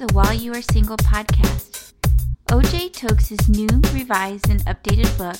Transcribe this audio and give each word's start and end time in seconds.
the 0.00 0.12
While 0.14 0.32
You 0.32 0.54
Are 0.54 0.62
Single 0.62 0.96
podcast. 0.96 1.92
OJ 2.48 2.90
Tokes' 2.94 3.48
new, 3.50 3.68
revised, 3.92 4.48
and 4.48 4.64
updated 4.64 5.14
book, 5.18 5.36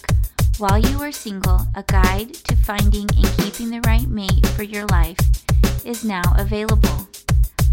While 0.58 0.78
You 0.78 1.00
Are 1.00 1.12
Single 1.12 1.66
A 1.74 1.82
Guide 1.82 2.34
to 2.34 2.56
Finding 2.56 3.08
and 3.16 3.26
Keeping 3.38 3.70
the 3.70 3.80
Right 3.86 4.06
Mate 4.06 4.46
for 4.48 4.62
Your 4.62 4.84
Life, 4.88 5.16
is 5.86 6.04
now 6.04 6.20
available. 6.36 7.08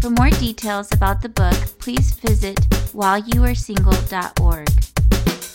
For 0.00 0.08
more 0.08 0.30
details 0.30 0.90
about 0.90 1.20
the 1.20 1.28
book, 1.28 1.58
please 1.78 2.14
visit 2.14 2.56
whileyouaresingle.org. 2.96 4.68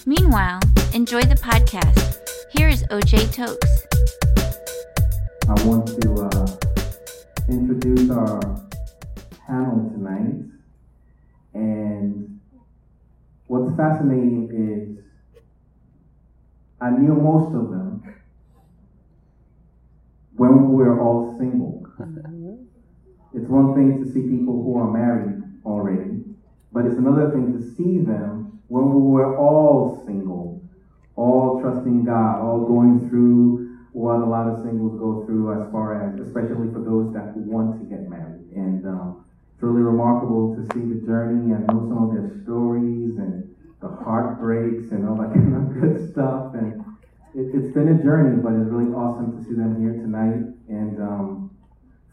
Meanwhile, 0.06 0.60
enjoy 0.94 1.22
the 1.22 1.34
podcast. 1.34 2.18
Here 2.56 2.70
is 2.70 2.84
OJ 2.92 3.34
Tokes. 3.34 3.88
I 5.50 5.54
want 5.66 5.88
to 6.00 6.14
uh, 6.30 6.46
introduce 7.50 8.12
our 8.12 8.40
panel 9.48 9.90
tonight. 9.90 10.54
And 11.54 12.40
what's 13.48 13.76
fascinating 13.76 14.50
is 14.52 15.04
I 16.82 16.90
knew 16.90 17.16
most 17.16 17.56
of 17.56 17.70
them 17.70 18.04
when 20.36 20.70
we 20.70 20.76
were 20.76 21.00
all 21.00 21.38
single. 21.38 21.86
It's 23.34 23.48
one 23.48 23.74
thing 23.74 24.04
to 24.04 24.12
see 24.12 24.22
people 24.22 24.62
who 24.64 24.78
are 24.78 24.92
married 24.92 25.42
already, 25.66 26.24
but 26.72 26.86
it's 26.86 26.98
another 26.98 27.32
thing 27.32 27.54
to 27.54 27.76
see 27.76 28.00
them 28.00 28.62
when 28.68 28.94
we 28.94 29.02
were 29.02 29.38
all 29.38 30.04
single, 30.06 30.62
all 31.16 31.62
trusting 31.62 32.06
God, 32.06 32.42
all 32.42 32.66
going 32.66 33.10
through 33.10 33.78
what 33.94 34.20
a 34.20 34.26
lot 34.26 34.48
of 34.48 34.64
singles 34.64 35.00
go 35.00 35.26
through 35.26 35.62
as 35.62 35.72
far 35.72 36.02
as, 36.02 36.20
especially 36.20 36.72
for 36.74 36.82
those 36.82 37.14
that 37.14 37.36
want 37.38 37.80
to 37.80 37.86
get 37.86 38.10
married. 38.10 38.50
And 38.56 38.86
um, 38.86 39.23
really 39.64 39.82
remarkable 39.82 40.54
to 40.60 40.62
see 40.76 40.84
the 40.84 41.00
journey 41.08 41.56
and 41.56 41.64
know 41.72 41.88
some 41.88 42.04
of 42.04 42.12
their 42.12 42.44
stories 42.44 43.16
and 43.16 43.48
the 43.80 43.88
heartbreaks 44.04 44.92
and 44.92 45.08
all 45.08 45.16
that 45.16 45.32
kind 45.34 45.56
of 45.56 45.72
good 45.80 46.12
stuff. 46.12 46.52
And 46.54 46.84
it, 47.32 47.48
has 47.56 47.72
been 47.72 47.96
a 47.96 48.04
journey, 48.04 48.44
but 48.44 48.52
it's 48.52 48.68
really 48.68 48.92
awesome 48.92 49.40
to 49.40 49.40
see 49.48 49.56
them 49.56 49.80
here 49.80 49.96
tonight. 49.96 50.44
And 50.68 51.00
um, 51.00 51.56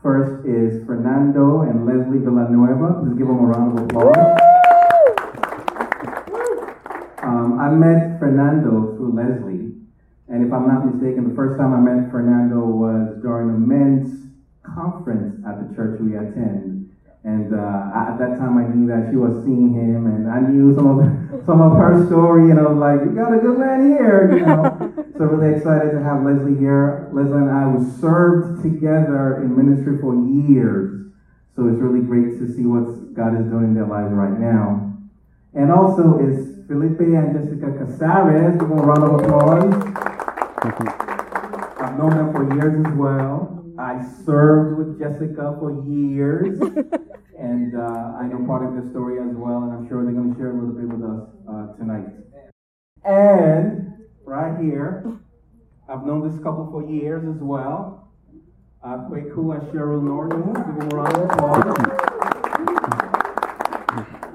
first 0.01 0.47
is 0.47 0.87
Fernando 0.87 1.67
and 1.67 1.84
Leslie 1.84 2.23
Villanueva. 2.23 3.03
Let's 3.03 3.19
give 3.19 3.27
them 3.27 3.43
a 3.43 3.48
round 3.51 3.78
of 3.78 3.84
applause. 3.91 4.39
Um, 7.27 7.59
I 7.59 7.69
met 7.75 8.19
Fernando 8.23 8.95
through 8.95 9.12
Leslie. 9.19 9.75
And 10.31 10.47
if 10.47 10.53
I'm 10.55 10.71
not 10.71 10.87
mistaken, 10.87 11.28
the 11.28 11.34
first 11.34 11.59
time 11.59 11.75
I 11.75 11.83
met 11.83 12.11
Fernando 12.15 12.62
was 12.62 13.19
during 13.21 13.51
a 13.51 13.59
men's 13.59 14.31
conference 14.62 15.43
at 15.43 15.59
the 15.59 15.75
church 15.75 16.01
we 16.01 16.15
attend. 16.15 16.80
And 17.22 17.52
uh, 17.52 17.92
at 17.92 18.16
that 18.16 18.40
time, 18.40 18.56
I 18.56 18.64
knew 18.72 18.88
that 18.88 19.12
she 19.12 19.16
was 19.16 19.44
seeing 19.44 19.76
him, 19.76 20.08
and 20.08 20.24
I 20.24 20.40
knew 20.40 20.74
some 20.74 20.88
of 20.88 21.44
some 21.46 21.60
of 21.60 21.76
her 21.76 22.06
story, 22.06 22.50
and 22.50 22.58
I 22.58 22.64
was 22.64 22.80
like, 22.80 23.04
"You 23.04 23.12
got 23.12 23.36
a 23.36 23.40
good 23.44 23.58
man 23.60 23.92
here," 23.92 24.32
you 24.32 24.40
know. 24.40 24.64
so 25.18 25.28
really 25.28 25.52
excited 25.52 25.92
to 25.92 26.00
have 26.00 26.24
Leslie 26.24 26.56
here. 26.56 27.12
Leslie 27.12 27.44
and 27.44 27.52
I 27.52 27.68
we 27.68 27.84
served 28.00 28.62
together 28.62 29.44
in 29.44 29.52
ministry 29.52 30.00
for 30.00 30.16
years, 30.16 31.12
so 31.54 31.68
it's 31.68 31.76
really 31.76 32.00
great 32.00 32.41
to 32.41 32.48
see 32.48 32.64
what 32.64 33.12
God 33.12 33.36
is 33.36 33.44
doing 33.52 33.64
in 33.64 33.74
their 33.74 33.86
lives 33.86 34.16
right 34.16 34.41
now. 34.41 34.88
And 35.52 35.70
also 35.70 36.24
is 36.24 36.64
Felipe 36.72 37.04
and 37.04 37.36
Jessica 37.36 37.76
Casares. 37.84 38.56
Give 38.56 38.64
them 38.64 38.78
a 38.78 38.82
round 38.82 39.04
of 39.04 39.20
applause. 39.20 39.68
I've 41.84 41.98
known 42.00 42.16
them 42.16 42.32
for 42.32 42.48
years 42.56 42.80
as 42.80 42.94
well. 42.96 43.59
I 43.81 44.05
served 44.27 44.77
with 44.77 44.98
Jessica 45.00 45.56
for 45.59 45.83
years, 45.89 46.61
and 47.38 47.75
uh, 47.75 48.12
I 48.21 48.27
know 48.27 48.44
part 48.47 48.66
of 48.66 48.75
the 48.77 48.82
story 48.91 49.19
as 49.19 49.34
well, 49.34 49.62
and 49.62 49.72
I'm 49.72 49.88
sure 49.88 50.04
they're 50.04 50.12
going 50.12 50.34
to 50.34 50.38
share 50.38 50.50
a 50.50 50.54
little 50.54 50.75
bit 50.75 50.84
with 50.84 51.00
us 51.00 51.27
uh, 51.49 51.72
tonight. 51.78 52.04
And 53.06 53.94
right 54.22 54.60
here, 54.60 55.19
I've 55.88 56.04
known 56.04 56.28
this 56.28 56.38
couple 56.43 56.69
for 56.71 56.84
years 56.93 57.25
as 57.25 57.41
well. 57.41 58.12
Uh, 58.84 59.09
Kweku 59.09 59.59
and 59.59 59.66
Cheryl 59.72 60.03
Norton. 60.03 60.53
Give 60.53 60.77
them 60.77 60.93
a 60.93 60.97
round 60.97 61.16
of 61.16 61.31
applause. 61.31 61.65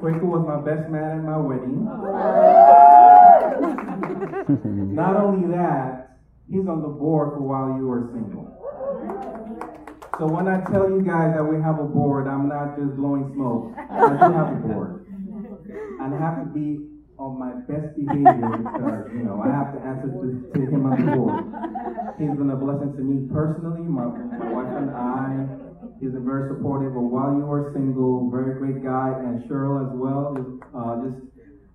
Kweku 0.02 0.24
was 0.24 0.44
my 0.48 0.58
best 0.66 0.90
man 0.90 1.20
at 1.20 1.24
my 1.24 1.38
wedding. 1.38 1.86
Not 4.96 5.16
only 5.16 5.48
that, 5.56 6.18
he's 6.50 6.68
on 6.68 6.82
the 6.82 6.88
board 6.88 7.34
for 7.38 7.42
while 7.42 7.78
you 7.78 7.86
were 7.86 8.10
single. 8.12 8.55
So 10.18 10.28
when 10.28 10.48
I 10.48 10.64
tell 10.72 10.88
you 10.90 11.02
guys 11.04 11.36
that 11.36 11.44
we 11.44 11.60
have 11.62 11.80
a 11.80 11.84
board, 11.84 12.28
I'm 12.28 12.48
not 12.48 12.80
just 12.80 12.96
blowing 12.96 13.32
smoke. 13.36 13.76
I 13.76 14.16
do 14.16 14.32
have 14.32 14.48
a 14.48 14.60
board. 14.64 15.06
And 16.00 16.16
I 16.16 16.18
have 16.18 16.40
to 16.40 16.48
be 16.56 16.88
on 17.20 17.36
my 17.36 17.52
best 17.68 17.96
behavior 18.00 18.56
because, 18.64 19.12
you 19.12 19.28
know, 19.28 19.44
I 19.44 19.52
have 19.52 19.76
to 19.76 19.80
answer 19.84 20.08
to, 20.08 20.28
to 20.56 20.60
him 20.72 20.88
on 20.88 20.96
the 20.96 21.12
board. 21.20 21.44
He's 22.16 22.32
been 22.32 22.50
a 22.50 22.56
blessing 22.56 22.96
to 22.96 23.04
me 23.04 23.28
personally, 23.28 23.84
my, 23.84 24.08
my 24.08 24.52
wife 24.56 24.72
and 24.80 24.92
I. 24.96 25.48
He's 26.00 26.12
been 26.12 26.24
very 26.24 26.48
supportive 26.48 26.96
of 26.96 27.04
while 27.04 27.36
you 27.36 27.44
are 27.52 27.72
single, 27.74 28.32
very 28.32 28.56
great 28.56 28.84
guy, 28.84 29.12
and 29.20 29.44
Cheryl 29.50 29.84
as 29.84 29.92
well. 30.00 30.36
Uh, 30.72 31.12
just 31.12 31.20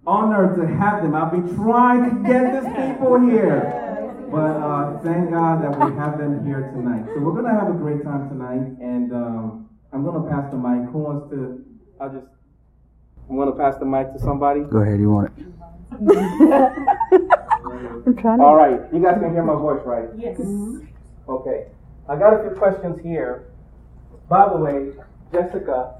honored 0.06 0.56
to 0.56 0.66
have 0.66 1.02
them. 1.02 1.14
I've 1.14 1.30
been 1.32 1.54
trying 1.56 2.08
to 2.08 2.28
get 2.28 2.56
these 2.56 2.72
people 2.72 3.20
here. 3.20 3.89
But 4.30 4.56
uh, 4.62 4.98
thank 5.02 5.30
God 5.30 5.62
that 5.62 5.74
we 5.78 5.96
have 5.96 6.18
them 6.18 6.46
here 6.46 6.70
tonight. 6.72 7.04
So 7.14 7.20
we're 7.20 7.34
gonna 7.34 7.58
have 7.58 7.68
a 7.68 7.76
great 7.76 8.04
time 8.04 8.28
tonight, 8.28 8.78
and 8.80 9.12
um, 9.12 9.68
I'm 9.92 10.04
gonna 10.04 10.28
pass 10.30 10.50
the 10.52 10.56
mic. 10.56 10.88
Who 10.90 10.98
wants 10.98 11.30
to? 11.30 11.64
I'll 12.00 12.12
just. 12.12 12.26
I'm 13.28 13.36
gonna 13.36 13.52
pass 13.52 13.76
the 13.78 13.86
mic 13.86 14.12
to 14.12 14.20
somebody. 14.20 14.60
Go 14.60 14.78
ahead. 14.78 15.00
You 15.00 15.10
want 15.10 15.32
it? 15.36 15.44
I'm 18.06 18.16
trying 18.16 18.38
to. 18.38 18.44
All 18.44 18.54
right, 18.54 18.80
you 18.92 19.02
guys 19.02 19.18
can 19.20 19.32
hear 19.32 19.42
my 19.42 19.54
voice, 19.54 19.82
right? 19.84 20.08
Yes. 20.16 20.40
Okay. 21.28 21.66
I 22.08 22.16
got 22.16 22.34
a 22.34 22.42
few 22.42 22.56
questions 22.56 23.00
here. 23.02 23.50
By 24.28 24.48
the 24.48 24.56
way, 24.56 24.92
Jessica, 25.32 25.99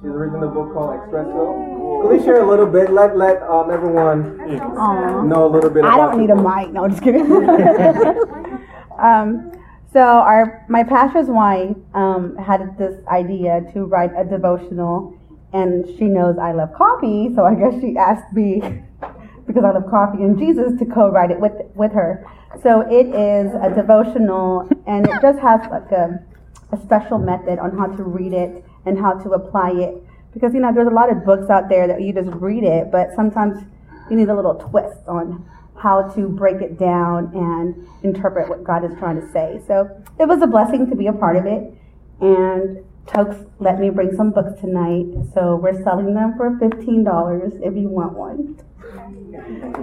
She's 0.00 0.10
written 0.10 0.44
a 0.44 0.46
book 0.46 0.72
called 0.74 1.00
Espresso. 1.00 2.02
Could 2.02 2.16
we 2.16 2.24
share 2.24 2.40
a 2.40 2.48
little 2.48 2.66
bit? 2.66 2.92
Let 2.92 3.16
let 3.16 3.42
um, 3.42 3.68
everyone 3.68 4.38
Aww. 4.38 5.26
know 5.26 5.44
a 5.44 5.50
little 5.50 5.70
bit. 5.70 5.84
I 5.84 5.96
don't 5.96 6.20
need 6.20 6.30
a 6.30 6.36
mic. 6.36 6.72
No, 6.72 6.86
just 6.86 7.02
kidding. 7.02 7.22
um, 9.00 9.50
so 9.92 9.98
our 10.00 10.64
my 10.68 10.84
pastor's 10.84 11.26
wife 11.26 11.74
um, 11.94 12.36
had 12.36 12.78
this 12.78 13.04
idea 13.08 13.62
to 13.72 13.86
write 13.86 14.12
a 14.16 14.24
devotional, 14.24 15.18
and 15.52 15.84
she 15.98 16.04
knows 16.04 16.38
I 16.38 16.52
love 16.52 16.72
coffee, 16.74 17.34
so 17.34 17.44
I 17.44 17.56
guess 17.56 17.80
she 17.80 17.96
asked 17.96 18.32
me 18.32 18.60
because 19.48 19.64
I 19.64 19.72
love 19.72 19.90
coffee 19.90 20.22
and 20.22 20.38
Jesus 20.38 20.78
to 20.78 20.86
co-write 20.86 21.32
it 21.32 21.40
with 21.40 21.54
with 21.74 21.90
her. 21.90 22.24
So 22.62 22.82
it 22.82 23.08
is 23.08 23.52
a 23.52 23.74
devotional, 23.74 24.68
and 24.86 25.08
it 25.08 25.20
just 25.20 25.40
has 25.40 25.60
like 25.72 25.90
a 25.90 26.24
a 26.70 26.80
special 26.84 27.18
method 27.18 27.58
on 27.58 27.76
how 27.76 27.86
to 27.86 28.04
read 28.04 28.32
it 28.32 28.64
and 28.88 28.98
how 28.98 29.12
to 29.12 29.30
apply 29.30 29.70
it. 29.72 30.02
Because, 30.32 30.54
you 30.54 30.60
know, 30.60 30.72
there's 30.72 30.88
a 30.88 30.94
lot 30.94 31.10
of 31.10 31.24
books 31.24 31.50
out 31.50 31.68
there 31.68 31.86
that 31.86 32.02
you 32.02 32.12
just 32.12 32.30
read 32.34 32.64
it, 32.64 32.90
but 32.90 33.08
sometimes 33.14 33.62
you 34.10 34.16
need 34.16 34.28
a 34.28 34.34
little 34.34 34.54
twist 34.54 35.06
on 35.06 35.44
how 35.76 36.02
to 36.14 36.28
break 36.28 36.60
it 36.60 36.78
down 36.78 37.30
and 37.34 37.86
interpret 38.02 38.48
what 38.48 38.64
God 38.64 38.84
is 38.84 38.96
trying 38.98 39.20
to 39.20 39.32
say. 39.32 39.60
So 39.66 39.88
it 40.18 40.26
was 40.26 40.42
a 40.42 40.46
blessing 40.46 40.88
to 40.90 40.96
be 40.96 41.06
a 41.06 41.12
part 41.12 41.36
of 41.36 41.46
it. 41.46 41.72
And 42.20 42.84
Tokes 43.06 43.36
let 43.58 43.78
me 43.80 43.90
bring 43.90 44.14
some 44.16 44.30
books 44.32 44.60
tonight. 44.60 45.06
So 45.34 45.56
we're 45.56 45.82
selling 45.82 46.14
them 46.14 46.34
for 46.36 46.50
$15 46.58 47.62
if 47.62 47.76
you 47.76 47.88
want 47.88 48.12
one. 48.14 48.56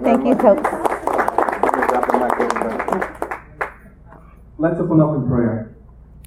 Thank 0.04 0.26
you, 0.26 0.36
Tokes. 0.36 0.70
Let's 4.58 4.80
open 4.80 5.02
up 5.02 5.16
in 5.16 5.28
prayer. 5.28 5.76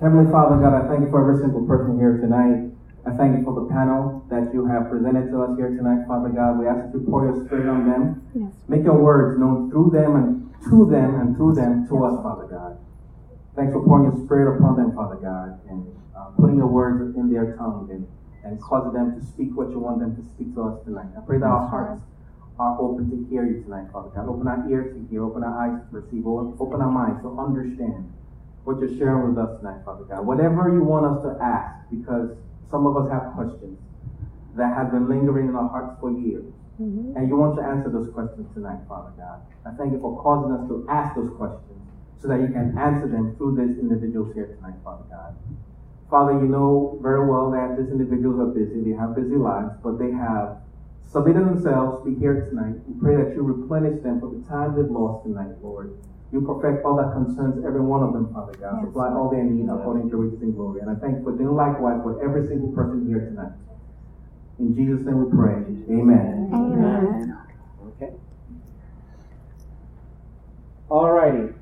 Heavenly 0.01 0.31
Father, 0.31 0.57
God, 0.57 0.75
I 0.75 0.89
thank 0.89 1.01
you 1.01 1.11
for 1.11 1.21
every 1.21 1.41
single 1.43 1.67
person 1.67 1.99
here 1.99 2.19
tonight. 2.19 2.68
I 3.09 3.17
thank 3.17 3.39
you 3.39 3.45
for 3.45 3.57
the 3.57 3.65
panel 3.73 4.21
that 4.29 4.53
you 4.53 4.69
have 4.69 4.93
presented 4.93 5.33
to 5.33 5.41
us 5.41 5.57
here 5.57 5.73
tonight, 5.73 6.05
Father 6.05 6.29
God. 6.29 6.61
We 6.61 6.69
ask 6.69 6.85
that 6.85 6.93
you 6.93 7.01
pour 7.09 7.25
your 7.25 7.41
spirit 7.49 7.65
on 7.65 7.89
them. 7.89 8.21
Yes. 8.37 8.53
Make 8.69 8.85
your 8.85 9.01
words 9.01 9.41
known 9.41 9.71
through 9.73 9.97
them 9.97 10.13
and 10.13 10.53
to 10.69 10.85
them 10.85 11.17
and 11.17 11.33
through 11.33 11.57
them 11.57 11.89
to 11.89 12.05
us, 12.05 12.21
Father 12.21 12.45
God. 12.45 12.77
Thanks 13.57 13.73
for 13.73 13.81
pouring 13.81 14.13
your 14.13 14.19
spirit 14.29 14.61
upon 14.61 14.77
them, 14.77 14.93
Father 14.93 15.17
God, 15.17 15.57
and 15.73 15.89
uh, 16.13 16.37
putting 16.37 16.61
your 16.61 16.69
words 16.69 17.17
in 17.17 17.33
their 17.33 17.57
tongue 17.57 17.89
and, 17.89 18.05
and 18.45 18.61
causing 18.61 18.93
them 18.93 19.17
to 19.17 19.25
speak 19.25 19.57
what 19.57 19.73
you 19.73 19.81
want 19.81 20.05
them 20.05 20.13
to 20.13 20.23
speak 20.37 20.53
to 20.53 20.69
us 20.69 20.85
tonight. 20.85 21.09
I 21.17 21.25
pray 21.25 21.41
that 21.41 21.49
our 21.49 21.65
hearts 21.65 22.05
are 22.61 22.77
open 22.77 23.09
to 23.09 23.17
hear 23.33 23.49
you 23.49 23.65
tonight, 23.65 23.89
Father 23.89 24.13
God. 24.13 24.29
Open 24.29 24.45
our 24.45 24.69
ears 24.69 24.93
to 24.93 25.01
hear, 25.09 25.25
open 25.25 25.43
our 25.49 25.57
eyes 25.57 25.81
to 25.81 25.87
perceive, 25.89 26.29
open 26.29 26.85
our 26.85 26.93
minds 26.93 27.25
to 27.25 27.33
understand 27.41 28.13
what 28.69 28.77
you're 28.85 28.93
sharing 29.01 29.33
with 29.33 29.41
us 29.41 29.57
tonight, 29.65 29.81
Father 29.89 30.05
God. 30.05 30.27
Whatever 30.27 30.69
you 30.69 30.85
want 30.85 31.09
us 31.09 31.25
to 31.25 31.33
ask, 31.41 31.89
because 31.89 32.37
some 32.71 32.87
of 32.87 32.97
us 32.97 33.11
have 33.11 33.33
questions 33.35 33.79
that 34.57 34.75
have 34.75 34.91
been 34.91 35.09
lingering 35.09 35.49
in 35.49 35.55
our 35.55 35.69
hearts 35.69 35.97
for 36.01 36.11
years. 36.13 36.45
Mm-hmm. 36.81 37.17
And 37.17 37.29
you 37.29 37.37
want 37.37 37.57
to 37.57 37.63
answer 37.63 37.91
those 37.91 38.13
questions 38.15 38.47
tonight, 38.55 38.79
Father 38.89 39.11
God. 39.17 39.43
I 39.67 39.75
thank 39.75 39.93
you 39.93 40.01
for 40.01 40.21
causing 40.23 40.53
us 40.55 40.69
to 40.69 40.87
ask 40.89 41.17
those 41.17 41.31
questions 41.37 41.79
so 42.23 42.29
that 42.29 42.41
you 42.41 42.49
can 42.49 42.77
answer 42.79 43.09
them 43.09 43.35
through 43.37 43.59
these 43.59 43.79
individuals 43.79 44.35
here 44.35 44.47
tonight, 44.47 44.79
Father 44.83 45.05
God. 45.11 45.35
Father, 46.11 46.33
you 46.33 46.49
know 46.49 46.99
very 47.03 47.27
well 47.27 47.51
that 47.51 47.77
these 47.77 47.91
individuals 47.91 48.41
are 48.41 48.51
busy. 48.51 48.81
They 48.81 48.97
have 48.97 49.15
busy 49.15 49.37
lives, 49.37 49.75
but 49.83 49.99
they 49.99 50.11
have 50.11 50.59
submitted 51.07 51.45
themselves 51.47 52.03
to 52.03 52.11
be 52.11 52.19
here 52.19 52.47
tonight. 52.49 52.81
We 52.87 52.99
pray 53.01 53.17
that 53.17 53.35
you 53.35 53.43
replenish 53.43 54.03
them 54.03 54.21
for 54.21 54.31
the 54.31 54.41
time 54.49 54.75
they've 54.75 54.91
lost 54.91 55.25
tonight, 55.25 55.59
Lord. 55.63 55.99
You 56.31 56.43
perfect 56.43 56.85
all 56.85 56.97
that 56.97 57.13
concerns 57.13 57.65
every 57.65 57.81
one 57.81 58.03
of 58.03 58.13
them, 58.13 58.33
Father 58.33 58.53
God. 58.61 58.81
Yes. 58.81 58.89
Supply 58.89 59.09
all 59.09 59.31
their 59.31 59.45
need 59.45 59.69
according 59.71 60.11
to 60.11 60.17
your 60.17 60.27
riches 60.27 60.43
and 60.43 60.55
glory. 60.55 60.81
And 60.81 60.91
I 60.91 60.95
thank 61.01 61.19
you 61.19 61.25
for 61.25 61.33
doing 61.33 61.57
likewise 61.57 62.01
with 62.05 62.21
every 62.23 62.47
single 62.47 62.71
person 62.73 63.07
here 63.09 63.21
tonight. 63.21 63.53
In 64.59 64.75
Jesus' 64.75 65.07
name 65.07 65.25
we 65.25 65.31
pray. 65.33 65.55
Amen. 65.89 66.51
Amen. 66.53 67.39
Okay. 67.97 68.13
All 70.91 71.11
righty. 71.11 71.55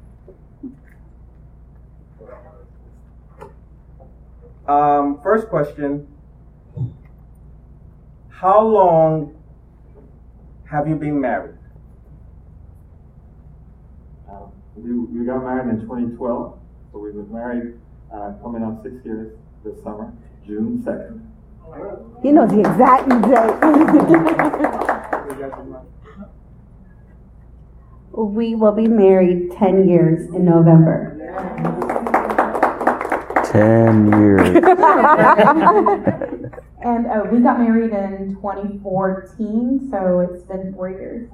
Um, 4.67 5.21
first 5.23 5.49
question 5.49 6.09
How 8.31 8.61
long 8.63 9.37
have 10.71 10.89
you 10.89 10.97
been 10.97 11.21
married? 11.21 11.55
Uh, 14.29 14.47
we, 14.87 15.21
we 15.21 15.27
got 15.27 15.43
married 15.43 15.69
in 15.69 15.81
2012, 15.81 16.59
so 16.93 16.99
we've 16.99 17.15
been 17.15 17.33
married 17.33 17.75
uh, 18.13 18.35
coming 18.43 18.63
up 18.63 18.83
six 18.83 18.95
years 19.05 19.37
this 19.65 19.83
summer, 19.83 20.13
June 20.47 20.85
2nd. 20.87 21.23
He 22.23 22.31
knows 22.31 22.51
the 22.51 22.61
exact 22.61 23.09
date. 23.09 23.17
we 28.17 28.55
will 28.55 28.71
be 28.73 28.87
married 28.87 29.51
10 29.59 29.89
years 29.89 30.33
in 30.33 30.45
November. 30.45 31.15
10 33.53 34.13
years. 34.13 34.49
and 36.83 37.07
uh, 37.07 37.23
we 37.31 37.41
got 37.41 37.59
married 37.59 37.93
in 37.93 38.35
2014, 38.37 39.89
so 39.91 40.21
it's 40.21 40.45
been 40.45 40.73
four 40.73 40.91
years. 40.91 41.29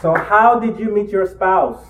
So, 0.00 0.14
how 0.14 0.60
did 0.60 0.78
you 0.78 0.94
meet 0.94 1.10
your 1.10 1.26
spouse? 1.26 1.84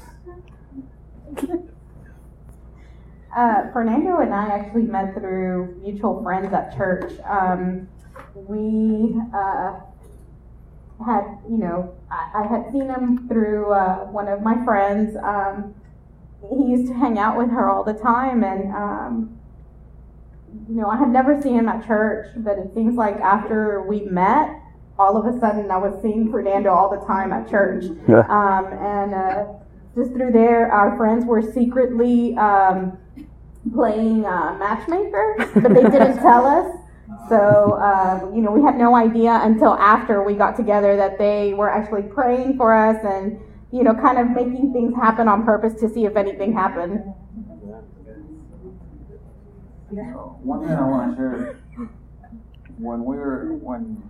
Uh, 3.37 3.71
Fernando 3.73 4.19
and 4.19 4.35
I 4.35 4.49
actually 4.49 4.83
met 4.83 5.15
through 5.15 5.79
mutual 5.83 6.23
friends 6.23 6.53
at 6.55 6.75
church. 6.77 7.13
Um, 7.29 7.87
we 8.35 9.15
uh, 9.35 9.81
had, 11.05 11.39
you 11.49 11.59
know, 11.59 11.95
I, 12.11 12.43
I, 12.43 12.47
had 12.49 12.73
seen 12.73 12.89
him 12.89 13.29
through 13.29 13.73
uh, 13.73 14.07
one 14.07 14.27
of 14.27 14.43
my 14.43 14.65
friends. 14.65 15.15
Um, 15.23 15.75
he 16.49 16.71
used 16.71 16.91
to 16.91 16.95
hang 16.95 17.19
out 17.19 17.37
with 17.37 17.51
her 17.51 17.69
all 17.69 17.85
the 17.85 17.93
time, 17.93 18.43
and 18.43 18.73
um, 18.75 19.39
you 20.69 20.77
know, 20.77 20.89
I 20.89 20.97
had 20.97 21.11
never 21.11 21.41
seen 21.41 21.55
him 21.55 21.69
at 21.69 21.87
church, 21.87 22.29
but 22.39 22.59
it 22.59 22.73
seems 22.75 22.97
like 22.97 23.17
after 23.17 23.83
we 23.83 24.01
met, 24.01 24.51
all 24.99 25.17
of 25.17 25.33
a 25.33 25.39
sudden 25.39 25.71
I 25.71 25.77
was 25.77 26.01
seeing 26.03 26.31
Fernando 26.31 26.71
all 26.71 26.91
the 26.91 27.05
time 27.07 27.33
at 27.33 27.49
church. 27.49 27.85
Yeah. 28.09 28.21
Um, 28.29 28.67
and 28.73 29.15
uh, 29.15 29.47
just 29.95 30.13
through 30.13 30.33
there, 30.33 30.71
our 30.73 30.97
friends 30.97 31.25
were 31.25 31.43
secretly 31.43 32.37
um, 32.37 32.99
playing 33.75 34.25
uh, 34.25 34.57
matchmaker, 34.59 35.35
but 35.55 35.75
they 35.75 35.83
didn't 35.83 36.17
tell 36.23 36.47
us. 36.47 36.75
So, 37.29 37.79
uh, 37.81 38.31
you 38.35 38.43
know, 38.43 38.51
we 38.51 38.63
had 38.63 38.77
no 38.77 38.95
idea 38.95 39.41
until 39.43 39.75
after 39.75 40.23
we 40.23 40.35
got 40.35 40.57
together 40.57 40.97
that 40.97 41.19
they 41.19 41.55
were 41.55 41.71
actually 41.71 42.03
praying 42.03 42.57
for 42.57 42.75
us 42.75 42.97
and 43.05 43.41
you 43.73 43.83
know, 43.83 43.95
kind 43.95 44.19
of 44.19 44.31
making 44.31 44.73
things 44.73 44.95
happen 44.95 45.29
on 45.29 45.45
purpose 45.45 45.79
to 45.81 45.89
see 45.89 46.07
if 46.07 46.17
anything 46.17 46.53
happened. 46.53 47.03
So 49.91 50.39
one 50.43 50.67
thing 50.67 50.77
I 50.77 50.83
want 50.83 51.17
to 51.17 51.17
share, 51.17 51.61
when 52.79 53.05
we 53.05 53.17
were, 53.17 53.55
when 53.55 54.03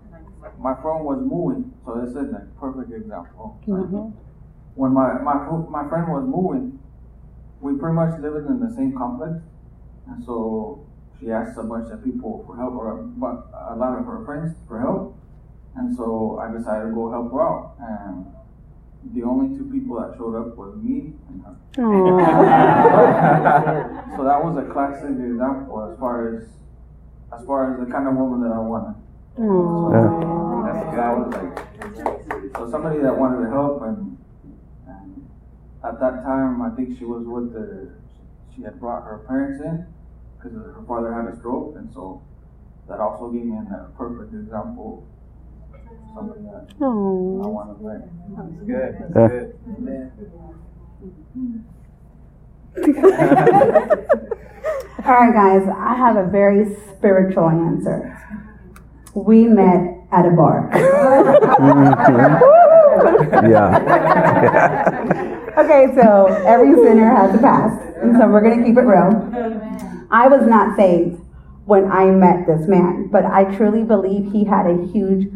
my 0.58 0.74
friend 0.80 1.04
was 1.04 1.20
moving, 1.20 1.72
so 1.84 2.00
this 2.00 2.10
is 2.10 2.32
a 2.32 2.46
perfect 2.60 2.92
example. 2.92 3.60
Mm-hmm. 3.66 4.10
When 4.74 4.92
my, 4.92 5.18
my, 5.22 5.34
my 5.68 5.88
friend 5.88 6.08
was 6.08 6.24
moving, 6.26 6.78
we 7.60 7.74
pretty 7.78 7.94
much 7.94 8.20
lived 8.20 8.46
in 8.46 8.60
the 8.60 8.70
same 8.74 8.96
complex. 8.96 9.42
And 10.06 10.24
so 10.24 10.86
she 11.18 11.30
asked 11.30 11.58
a 11.58 11.62
bunch 11.62 11.92
of 11.92 12.04
people 12.04 12.44
for 12.46 12.56
help, 12.56 12.74
or 12.74 12.98
a 12.98 13.76
lot 13.76 13.98
of 13.98 14.06
her 14.06 14.24
friends 14.24 14.54
for 14.66 14.80
help. 14.80 15.16
And 15.76 15.94
so 15.96 16.38
I 16.40 16.50
decided 16.56 16.88
to 16.88 16.94
go 16.94 17.10
help 17.10 17.32
her 17.32 17.42
out. 17.42 17.74
And 17.80 18.26
the 19.14 19.22
only 19.22 19.56
two 19.56 19.64
people 19.70 20.00
that 20.00 20.16
showed 20.16 20.34
up 20.34 20.56
was 20.56 20.76
me 20.76 21.12
and 21.28 21.42
her. 21.42 21.56
so 24.16 24.24
that 24.24 24.42
was 24.42 24.56
a 24.58 24.72
classic 24.72 25.10
example 25.10 25.90
as 25.90 25.98
far 25.98 26.36
as 26.36 26.48
as 27.32 27.44
far 27.46 27.72
as 27.72 27.86
the 27.86 27.92
kind 27.92 28.08
of 28.08 28.14
woman 28.16 28.40
that 28.40 28.54
I 28.54 28.58
wanted. 28.58 28.96
So 29.38 29.94
that's 29.94 30.18
that 30.96 31.12
was 31.14 31.30
like 31.30 31.54
so 32.56 32.62
somebody 32.72 32.98
that 33.00 33.16
wanted 33.16 33.44
to 33.44 33.50
help 33.50 33.82
and, 33.82 34.18
and 34.88 35.28
at 35.84 36.00
that 36.00 36.24
time 36.24 36.60
I 36.60 36.70
think 36.74 36.98
she 36.98 37.04
was 37.04 37.24
with 37.24 37.52
the 37.52 37.92
she 38.54 38.62
had 38.62 38.80
brought 38.80 39.04
her 39.04 39.18
parents 39.28 39.62
in 39.62 39.86
because 40.36 40.54
her 40.58 40.82
father 40.88 41.12
had 41.14 41.26
a 41.32 41.36
stroke 41.38 41.76
and 41.76 41.88
so 41.94 42.20
that 42.88 42.98
also 42.98 43.30
gave 43.30 43.44
me 43.44 43.56
a 43.58 43.88
perfect 43.96 44.34
example 44.34 45.06
somebody 46.14 46.42
that 46.42 46.66
oh. 46.80 47.40
I 47.44 47.46
want 47.46 47.68
to 47.70 47.74
play. 47.78 48.00
That's 48.34 48.50
good. 48.66 48.98
That's 49.14 49.32
good. 49.32 49.54
All 55.06 55.14
right, 55.14 55.32
guys, 55.32 55.62
I 55.74 55.94
have 55.94 56.16
a 56.16 56.24
very 56.28 56.74
spiritual 56.96 57.48
answer. 57.48 58.14
We 59.24 59.46
met 59.46 59.96
at 60.12 60.26
a 60.26 60.30
bar. 60.30 60.70
Mm-hmm. 62.98 63.50
yeah. 63.50 65.54
okay, 65.58 65.86
so 65.94 66.26
every 66.46 66.74
sinner 66.74 67.14
has 67.14 67.34
a 67.34 67.38
past, 67.38 67.80
and 68.02 68.16
so 68.18 68.26
we're 68.28 68.40
going 68.40 68.58
to 68.58 68.64
keep 68.66 68.76
it 68.76 68.82
real. 68.82 69.12
I 70.10 70.26
was 70.26 70.46
not 70.46 70.76
saved 70.76 71.20
when 71.66 71.90
I 71.90 72.06
met 72.06 72.46
this 72.46 72.66
man, 72.66 73.08
but 73.12 73.24
I 73.24 73.44
truly 73.56 73.84
believe 73.84 74.32
he 74.32 74.44
had 74.44 74.66
a 74.66 74.86
huge 74.92 75.28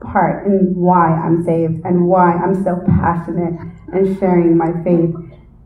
part 0.00 0.46
in 0.46 0.74
why 0.76 1.08
I'm 1.08 1.44
saved 1.44 1.84
and 1.84 2.06
why 2.06 2.32
I'm 2.32 2.64
so 2.64 2.82
passionate 2.86 3.54
in 3.92 4.18
sharing 4.18 4.56
my 4.56 4.72
faith 4.82 5.14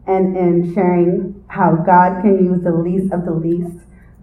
and 0.06 0.36
in 0.36 0.74
sharing 0.74 1.44
how 1.48 1.76
God 1.76 2.22
can 2.22 2.44
use 2.44 2.62
the 2.62 2.72
least 2.72 3.12
of 3.12 3.24
the 3.24 3.32
least 3.32 3.78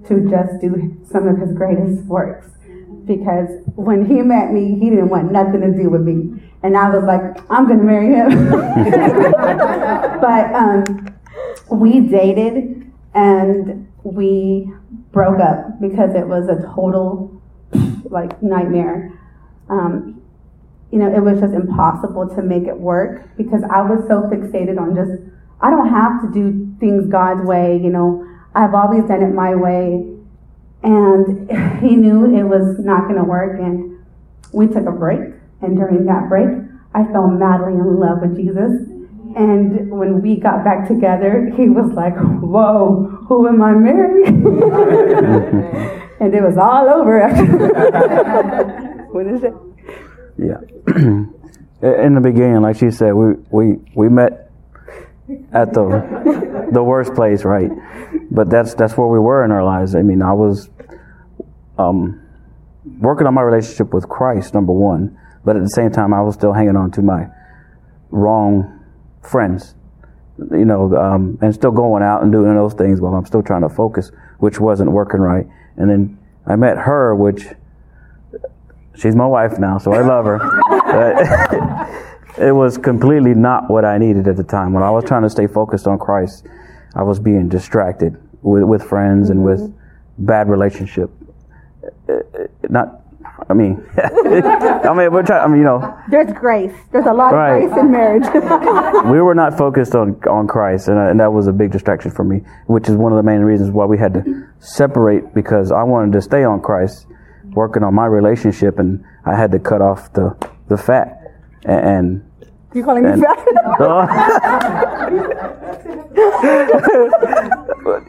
to 0.08 0.29
just 0.29 0.60
do 0.60 0.98
some 1.10 1.27
of 1.27 1.38
his 1.38 1.53
greatest 1.53 2.03
works. 2.05 2.48
Because 3.18 3.50
when 3.75 4.06
he 4.06 4.22
met 4.22 4.51
me, 4.51 4.80
he 4.80 4.89
didn't 4.89 5.10
want 5.10 5.32
nothing 5.32 5.62
to 5.62 5.72
do 5.72 5.89
with 5.89 6.01
me. 6.01 6.41
And 6.63 6.77
I 6.77 6.89
was 6.89 7.03
like, 7.03 7.22
I'm 7.50 7.68
going 7.68 7.80
to 7.80 7.86
marry 7.86 8.13
him. 8.13 8.50
but 10.22 10.53
um, 10.53 11.18
we 11.72 12.01
dated 12.01 12.91
and 13.13 13.88
we 14.03 14.72
broke 15.12 15.39
up 15.39 15.82
because 15.82 16.15
it 16.15 16.27
was 16.27 16.48
a 16.48 16.62
total 16.74 17.41
like 18.06 18.41
nightmare 18.44 19.18
um, 19.72 20.22
you 20.91 21.00
know, 21.00 21.08
it 21.08 21.24
was 21.24 21.39
just 21.39 21.53
impossible 21.53 22.27
to 22.36 22.41
make 22.44 22.68
it 22.68 22.77
work 22.77 23.36
because 23.38 23.63
I 23.63 23.82
was 23.82 24.03
so 24.08 24.27
fixated 24.27 24.77
on 24.77 24.94
just, 24.94 25.24
I 25.62 25.70
don't 25.70 25.88
have 25.88 26.22
to 26.22 26.27
do 26.32 26.75
things 26.80 27.10
God's 27.10 27.48
way, 27.48 27.80
you 27.82 27.89
know, 27.89 28.27
I've 28.53 28.75
always 28.75 29.06
done 29.08 29.24
it 29.24 29.34
my 29.34 29.56
way. 29.56 30.06
And 30.83 31.50
he 31.81 31.95
knew 31.95 32.25
it 32.35 32.43
was 32.43 32.79
not 32.79 33.03
going 33.07 33.17
to 33.17 33.23
work. 33.23 33.59
And 33.59 34.03
we 34.53 34.67
took 34.67 34.85
a 34.88 34.91
break. 34.91 35.19
And 35.61 35.77
during 35.77 36.05
that 36.05 36.27
break, 36.29 36.50
I 36.93 37.03
fell 37.11 37.27
madly 37.27 37.73
in 37.73 38.00
love 38.00 38.21
with 38.21 38.35
Jesus. 38.35 38.88
And 39.35 39.89
when 39.89 40.21
we 40.21 40.35
got 40.35 40.63
back 40.63 40.88
together, 40.88 41.51
he 41.55 41.69
was 41.69 41.93
like, 41.93 42.15
Whoa, 42.17 43.25
who 43.29 43.47
am 43.47 43.61
I 43.61 43.71
marrying? 43.71 44.45
and 46.19 46.35
it 46.35 46.43
was 46.43 46.57
all 46.57 46.89
over. 46.89 47.29
what 49.11 49.27
is 49.27 49.43
it? 49.43 49.53
Yeah. 50.38 50.59
In 51.81 52.13
the 52.13 52.21
beginning, 52.21 52.61
like 52.61 52.75
she 52.77 52.91
said, 52.91 53.13
we, 53.13 53.35
we, 53.50 53.77
we 53.95 54.09
met 54.09 54.51
at 55.53 55.73
the 55.73 56.69
the 56.71 56.83
worst 56.83 57.13
place, 57.13 57.43
right? 57.43 57.71
But 58.31 58.50
that's 58.50 58.73
that's 58.73 58.97
where 58.97 59.07
we 59.07 59.19
were 59.19 59.43
in 59.43 59.51
our 59.51 59.63
lives. 59.63 59.95
I 59.95 60.01
mean, 60.01 60.21
I 60.21 60.33
was 60.33 60.69
um, 61.77 62.21
working 62.99 63.27
on 63.27 63.33
my 63.33 63.41
relationship 63.41 63.93
with 63.93 64.07
Christ, 64.09 64.53
number 64.53 64.73
one, 64.73 65.17
but 65.43 65.55
at 65.55 65.61
the 65.61 65.69
same 65.69 65.91
time, 65.91 66.13
I 66.13 66.21
was 66.21 66.35
still 66.35 66.53
hanging 66.53 66.75
on 66.75 66.91
to 66.91 67.01
my 67.01 67.27
wrong 68.09 68.79
friends, 69.21 69.75
you 70.51 70.65
know, 70.65 70.95
um, 70.95 71.37
and 71.41 71.53
still 71.53 71.71
going 71.71 72.03
out 72.03 72.23
and 72.23 72.31
doing 72.31 72.55
those 72.55 72.73
things 72.73 73.01
while 73.01 73.13
I'm 73.13 73.25
still 73.25 73.43
trying 73.43 73.61
to 73.61 73.69
focus, 73.69 74.11
which 74.39 74.59
wasn't 74.59 74.91
working 74.91 75.19
right. 75.19 75.47
And 75.77 75.89
then 75.89 76.19
I 76.45 76.55
met 76.55 76.77
her, 76.77 77.15
which 77.15 77.45
she's 78.95 79.15
my 79.15 79.25
wife 79.25 79.57
now, 79.59 79.77
so 79.77 79.93
I 79.93 80.01
love 80.01 80.25
her. 80.25 80.39
it 82.37 82.51
was 82.51 82.77
completely 82.77 83.33
not 83.33 83.69
what 83.69 83.85
I 83.85 83.97
needed 83.97 84.27
at 84.27 84.37
the 84.37 84.43
time. 84.43 84.73
When 84.73 84.83
I 84.83 84.91
was 84.91 85.03
trying 85.05 85.23
to 85.23 85.29
stay 85.29 85.47
focused 85.47 85.87
on 85.87 85.99
Christ, 85.99 86.45
I 86.95 87.03
was 87.03 87.19
being 87.19 87.49
distracted 87.49 88.17
with, 88.41 88.63
with 88.63 88.83
friends 88.83 89.29
and 89.29 89.43
with 89.43 89.73
bad 90.17 90.49
relationship. 90.49 91.09
Not, 92.69 93.01
I 93.50 93.53
mean, 93.53 93.83
I 93.97 94.93
mean, 94.93 95.11
we're 95.11 95.23
trying. 95.23 95.43
I 95.43 95.47
mean, 95.47 95.57
you 95.57 95.63
know, 95.63 95.97
There's 96.09 96.31
grace. 96.33 96.73
There's 96.91 97.05
a 97.05 97.13
lot 97.13 97.33
Right. 97.33 97.63
of 97.63 97.69
grace 97.71 97.79
in 97.79 97.91
marriage. 97.91 98.23
we 99.11 99.21
were 99.21 99.35
not 99.35 99.57
focused 99.57 99.95
on 99.95 100.15
on 100.29 100.47
Christ, 100.47 100.88
and, 100.88 100.97
and 100.97 101.19
that 101.19 101.31
was 101.33 101.47
a 101.47 101.53
big 101.53 101.71
distraction 101.71 102.11
for 102.11 102.23
me, 102.23 102.41
which 102.67 102.88
is 102.89 102.95
one 102.95 103.11
of 103.11 103.17
the 103.17 103.23
main 103.23 103.41
reasons 103.41 103.71
why 103.71 103.85
we 103.85 103.97
had 103.97 104.13
to 104.15 104.47
separate 104.59 105.33
because 105.33 105.71
I 105.71 105.83
wanted 105.83 106.13
to 106.13 106.21
stay 106.21 106.43
on 106.43 106.61
Christ, 106.61 107.07
working 107.53 107.83
on 107.83 107.93
my 107.93 108.05
relationship, 108.05 108.79
and 108.79 109.03
I 109.25 109.35
had 109.35 109.51
to 109.51 109.59
cut 109.59 109.81
off 109.81 110.13
the 110.13 110.35
the 110.67 110.77
fat, 110.77 111.19
and. 111.65 111.79
and 111.85 112.30
you 112.73 112.83
calling 112.83 113.03
me 113.03 113.09
And- 113.11 113.23
fat? 113.23 113.37
Oh. 113.79 114.01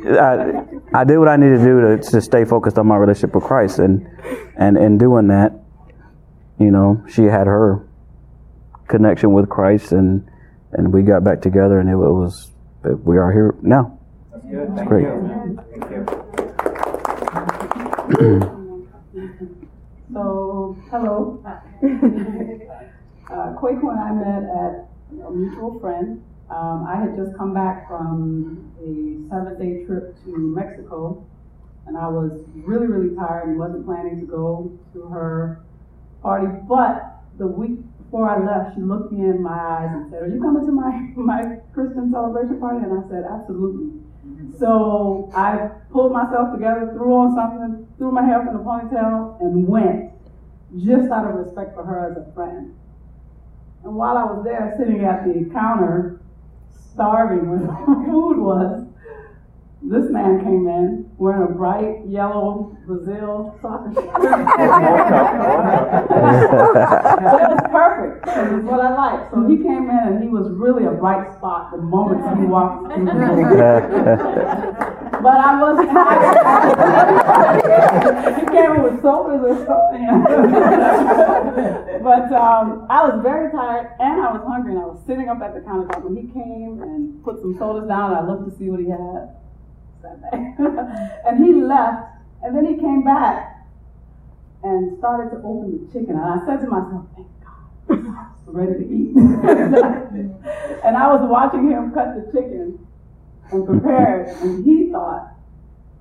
I, 0.04 0.64
I 0.94 1.04
did 1.04 1.18
what 1.18 1.28
I 1.28 1.36
needed 1.36 1.58
to 1.58 1.64
do 1.64 1.80
to, 1.80 1.98
to 2.10 2.20
stay 2.20 2.44
focused 2.44 2.78
on 2.78 2.86
my 2.86 2.96
relationship 2.96 3.34
with 3.34 3.44
Christ, 3.44 3.78
and 3.78 4.06
and 4.56 4.76
in 4.76 4.98
doing 4.98 5.28
that, 5.28 5.52
you 6.58 6.70
know, 6.70 7.02
she 7.08 7.22
had 7.24 7.46
her 7.46 7.86
connection 8.88 9.32
with 9.32 9.48
Christ, 9.48 9.92
and 9.92 10.28
and 10.72 10.92
we 10.92 11.02
got 11.02 11.24
back 11.24 11.40
together, 11.40 11.78
and 11.80 11.88
it 11.88 11.96
was 11.96 12.50
we 12.82 13.16
are 13.18 13.32
here 13.32 13.54
now. 13.62 13.98
That's 14.32 14.44
good. 14.46 14.76
Thank 14.76 14.88
great. 14.88 15.04
you. 15.04 15.58
Thank 15.70 16.10
you. 18.20 18.58
So, 20.12 20.76
hello. 20.90 21.42
Kweku 23.62 23.90
and 23.90 24.00
I 24.00 24.10
met 24.10 24.42
at 24.50 25.24
a 25.24 25.30
mutual 25.30 25.78
friend. 25.78 26.20
Um, 26.50 26.84
I 26.84 26.96
had 26.96 27.16
just 27.16 27.38
come 27.38 27.54
back 27.54 27.86
from 27.86 28.74
a 28.82 29.30
seven 29.30 29.54
day 29.56 29.86
trip 29.86 30.16
to 30.24 30.36
Mexico, 30.36 31.24
and 31.86 31.96
I 31.96 32.08
was 32.08 32.42
really, 32.56 32.88
really 32.88 33.14
tired 33.14 33.48
and 33.48 33.58
wasn't 33.58 33.86
planning 33.86 34.18
to 34.18 34.26
go 34.26 34.76
to 34.94 35.02
her 35.02 35.62
party. 36.22 36.48
But 36.68 37.22
the 37.38 37.46
week 37.46 37.78
before 38.02 38.28
I 38.28 38.42
left, 38.42 38.74
she 38.74 38.82
looked 38.82 39.12
me 39.12 39.20
in 39.20 39.40
my 39.40 39.54
eyes 39.54 39.90
and 39.92 40.10
said, 40.10 40.24
Are 40.24 40.28
you 40.28 40.42
coming 40.42 40.66
to 40.66 40.72
my, 40.72 41.12
my 41.14 41.56
Christian 41.72 42.10
celebration 42.10 42.58
party? 42.58 42.84
And 42.84 42.98
I 42.98 43.08
said, 43.08 43.22
Absolutely. 43.30 44.02
So 44.58 45.30
I 45.36 45.70
pulled 45.92 46.12
myself 46.12 46.52
together, 46.52 46.90
threw 46.94 47.14
on 47.14 47.34
something, 47.36 47.86
threw 47.96 48.10
my 48.10 48.24
hair 48.24 48.42
up 48.42 48.48
in 48.50 48.56
a 48.56 48.58
ponytail, 48.58 49.40
and 49.40 49.68
went, 49.68 50.10
just 50.84 51.12
out 51.12 51.30
of 51.30 51.34
respect 51.36 51.74
for 51.76 51.84
her 51.84 52.10
as 52.10 52.16
a 52.18 52.34
friend. 52.34 52.74
And 53.84 53.94
while 53.96 54.16
I 54.16 54.24
was 54.24 54.44
there 54.44 54.74
sitting 54.78 55.04
at 55.04 55.24
the 55.24 55.50
counter, 55.52 56.20
starving 56.92 57.50
where 57.54 57.58
the 57.58 57.66
food 58.06 58.38
was, 58.38 58.86
this 59.84 60.08
man 60.10 60.38
came 60.44 60.68
in 60.68 61.10
wearing 61.18 61.42
a 61.42 61.46
bright 61.54 62.06
yellow 62.06 62.76
Brazil 62.86 63.58
soccer 63.60 63.92
shirt. 63.94 64.12
but 64.12 64.22
it 67.42 67.50
was 67.50 67.60
perfect. 67.70 68.28
It 68.32 68.52
was 68.54 68.64
what 68.64 68.80
I 68.80 68.94
liked. 68.94 69.32
So 69.32 69.44
he 69.48 69.56
came 69.56 69.90
in 69.90 69.98
and 70.06 70.22
he 70.22 70.28
was 70.28 70.48
really 70.52 70.84
a 70.84 70.92
bright 70.92 71.32
spot 71.36 71.72
the 71.72 71.78
moment 71.78 72.38
he 72.38 72.44
walked 72.46 72.94
through 72.94 73.04
the 73.06 73.12
door. 73.12 73.80
But 75.22 75.38
I 75.38 75.54
was 75.62 75.86
tired. 75.94 76.34
he 78.40 78.46
came 78.46 78.72
in 78.74 78.82
with 78.82 79.00
sodas 79.02 79.40
or 79.40 79.54
something. 79.64 80.06
but 82.02 82.32
um, 82.32 82.86
I 82.90 83.06
was 83.06 83.22
very 83.22 83.52
tired 83.52 83.94
and 84.00 84.20
I 84.20 84.32
was 84.32 84.42
hungry 84.44 84.72
and 84.72 84.82
I 84.82 84.86
was 84.86 84.98
sitting 85.06 85.28
up 85.28 85.40
at 85.40 85.54
the 85.54 85.60
countertop 85.60 86.02
when 86.02 86.16
he 86.16 86.26
came 86.32 86.82
and 86.82 87.22
put 87.22 87.40
some 87.40 87.56
sodas 87.56 87.86
down. 87.86 88.14
I 88.14 88.26
looked 88.26 88.50
to 88.50 88.56
see 88.58 88.68
what 88.68 88.80
he 88.80 88.90
had. 88.90 89.38
And 91.24 91.38
he 91.44 91.52
left 91.54 92.12
and 92.42 92.56
then 92.56 92.66
he 92.66 92.74
came 92.74 93.04
back 93.04 93.64
and 94.64 94.98
started 94.98 95.30
to 95.30 95.36
open 95.46 95.86
the 95.86 95.92
chicken. 95.92 96.16
And 96.16 96.24
I 96.24 96.44
said 96.46 96.60
to 96.62 96.66
myself, 96.66 97.06
thank 97.14 97.28
God, 97.38 98.26
I'm 98.48 98.56
ready 98.56 98.74
to 98.74 98.86
eat. 98.90 99.14
and 100.82 100.96
I 100.96 101.06
was 101.14 101.22
watching 101.30 101.70
him 101.70 101.92
cut 101.94 102.16
the 102.18 102.26
chicken 102.32 102.80
and 103.50 103.66
prepared, 103.66 104.28
and 104.28 104.64
he 104.64 104.90
thought 104.90 105.34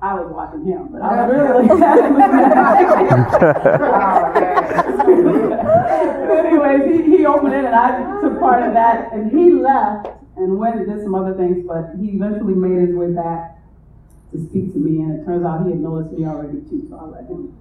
I 0.01 0.13
was 0.15 0.31
watching 0.33 0.65
him, 0.65 0.87
but 0.91 1.01
I 1.01 1.25
was 1.25 1.35
really 1.35 1.67
him. 1.67 1.77
Anyways, 6.31 6.81
he, 6.89 6.95
he 7.17 7.25
opened 7.25 7.53
it, 7.53 7.65
and 7.65 7.75
I 7.75 8.21
took 8.21 8.39
part 8.39 8.63
of 8.63 8.73
that, 8.73 9.11
and 9.13 9.29
he 9.31 9.51
left 9.51 10.07
and 10.37 10.57
went 10.57 10.75
and 10.75 10.87
did 10.87 11.03
some 11.03 11.13
other 11.13 11.35
things, 11.35 11.63
but 11.67 11.91
he 11.99 12.15
eventually 12.17 12.55
made 12.55 12.87
his 12.87 12.95
way 12.95 13.11
back 13.13 13.59
to 14.31 14.39
speak 14.49 14.73
to 14.73 14.79
me, 14.79 15.01
and 15.01 15.19
it 15.19 15.25
turns 15.25 15.45
out 15.45 15.65
he 15.65 15.71
had 15.71 15.79
noticed 15.79 16.17
me 16.17 16.25
already 16.25 16.61
too, 16.69 16.87
so 16.89 16.97
I 16.97 17.05
let 17.05 17.25
him. 17.27 17.53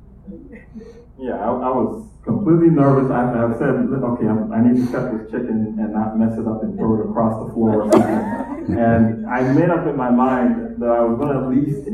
Yeah, 1.21 1.37
I, 1.37 1.53
I 1.53 1.69
was 1.69 2.09
completely 2.25 2.71
nervous. 2.73 3.13
I, 3.13 3.29
I 3.29 3.53
said, 3.61 3.77
okay, 3.93 4.25
I'm, 4.25 4.51
I 4.53 4.65
need 4.65 4.81
to 4.81 4.89
cut 4.89 5.13
this 5.13 5.31
chicken 5.31 5.77
and 5.77 5.93
not 5.93 6.17
mess 6.17 6.33
it 6.39 6.49
up 6.49 6.63
and 6.65 6.79
throw 6.79 6.97
it 6.97 7.11
across 7.11 7.45
the 7.45 7.53
floor 7.53 7.85
or 7.85 7.93
something. 7.93 8.79
and 8.81 9.29
I 9.29 9.53
made 9.53 9.69
up 9.69 9.87
in 9.87 9.97
my 9.97 10.09
mind 10.09 10.81
that 10.81 10.89
I 10.89 11.05
was 11.05 11.21
going 11.21 11.37
to 11.37 11.45
at 11.45 11.49
least 11.53 11.85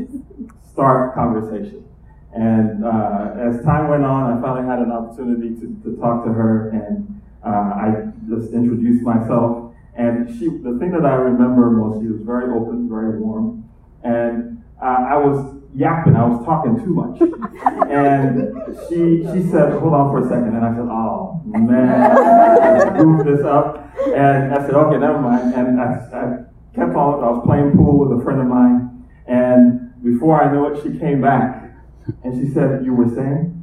start 0.71 1.13
conversation. 1.13 1.83
And 2.31 2.85
uh, 2.85 3.35
as 3.51 3.65
time 3.65 3.89
went 3.89 4.05
on, 4.05 4.31
I 4.31 4.41
finally 4.41 4.65
had 4.65 4.79
an 4.79 4.91
opportunity 4.95 5.59
to, 5.59 5.75
to 5.83 5.97
talk 5.99 6.23
to 6.23 6.31
her, 6.31 6.69
and 6.69 7.21
uh, 7.43 7.49
I 7.49 8.13
just 8.29 8.53
introduced 8.53 9.03
myself. 9.03 9.73
And 9.95 10.29
she, 10.39 10.47
the 10.47 10.77
thing 10.79 10.91
that 10.91 11.03
I 11.03 11.15
remember 11.15 11.71
most, 11.71 11.99
she 11.99 12.07
was 12.07 12.21
very 12.21 12.53
open, 12.53 12.87
very 12.87 13.19
warm, 13.19 13.67
and 14.03 14.63
uh, 14.79 15.09
I 15.09 15.17
was 15.17 15.55
yapping. 15.75 16.15
I 16.15 16.27
was 16.27 16.45
talking 16.45 16.77
too 16.79 16.93
much. 16.93 17.19
And 17.89 18.53
she 18.89 19.23
she 19.31 19.49
said, 19.49 19.73
hold 19.79 19.93
on 19.93 20.11
for 20.11 20.25
a 20.25 20.29
second. 20.29 20.55
And 20.55 20.65
I 20.65 20.71
said, 20.75 20.87
oh 20.89 21.41
man, 21.45 22.11
I 22.11 22.97
goofed 22.97 23.25
this 23.25 23.45
up. 23.45 23.89
And 24.13 24.53
I 24.53 24.61
said, 24.65 24.75
okay, 24.75 24.97
never 24.97 25.19
mind. 25.19 25.53
And 25.53 25.79
I, 25.79 26.03
I 26.13 26.21
kept 26.75 26.95
on, 26.95 27.23
I 27.23 27.29
was 27.31 27.43
playing 27.45 27.71
pool 27.75 28.05
with 28.05 28.19
a 28.19 28.23
friend 28.23 28.41
of 28.41 28.47
mine. 28.47 29.07
And 29.27 29.93
before 30.03 30.41
I 30.41 30.51
knew 30.51 30.67
it, 30.67 30.83
she 30.83 30.99
came 30.99 31.21
back. 31.21 31.63
And 32.23 32.35
she 32.39 32.53
said, 32.53 32.85
you 32.85 32.93
were 32.93 33.09
saying? 33.13 33.53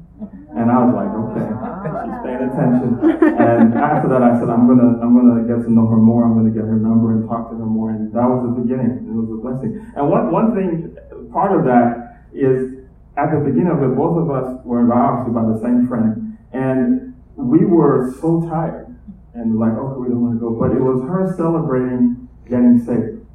And 0.55 0.71
I 0.71 0.79
was 0.87 0.95
like, 0.95 1.11
okay, 1.11 1.51
she's 1.51 2.19
paying 2.23 2.47
attention. 2.47 2.91
And 3.35 3.75
after 3.75 4.09
that, 4.09 4.23
I 4.23 4.39
said, 4.39 4.49
I'm 4.49 4.71
gonna, 4.71 5.03
I'm 5.03 5.11
gonna 5.11 5.43
get 5.43 5.67
to 5.67 5.73
know 5.73 5.87
her 5.89 5.99
more. 5.99 6.25
I'm 6.25 6.39
gonna 6.39 6.55
get 6.55 6.63
her 6.63 6.79
number 6.79 7.13
and 7.13 7.29
talk 7.29 7.51
to 7.51 7.57
her 7.57 7.67
more. 7.67 7.91
And 7.91 8.13
that 8.15 8.23
was 8.23 8.47
the 8.47 8.63
beginning. 8.63 9.03
It 9.03 9.13
was 9.13 9.29
a 9.35 9.39
blessing. 9.43 9.83
And 9.97 10.09
one, 10.09 10.31
one 10.31 10.55
thing, 10.55 10.95
part 11.33 11.59
of 11.59 11.67
that 11.67 12.23
is 12.33 12.84
at 13.17 13.31
the 13.31 13.39
beginning 13.39 13.71
of 13.71 13.83
it, 13.83 13.95
both 13.97 14.19
of 14.19 14.31
us 14.31 14.61
were 14.65 14.81
involved 14.81 15.31
obviously 15.31 15.35
by 15.35 15.47
the 15.47 15.59
same 15.63 15.87
friend, 15.87 16.39
and 16.53 17.15
we 17.37 17.65
were 17.65 18.15
so 18.21 18.43
tired 18.49 18.95
and 19.35 19.59
like, 19.59 19.73
okay, 19.73 19.99
we 19.99 20.09
don't 20.09 20.23
want 20.23 20.35
to 20.35 20.41
go. 20.41 20.51
But 20.55 20.71
it 20.75 20.83
was 20.83 21.03
her 21.07 21.35
celebrating 21.37 22.29
getting 22.49 22.83
saved, 22.83 23.27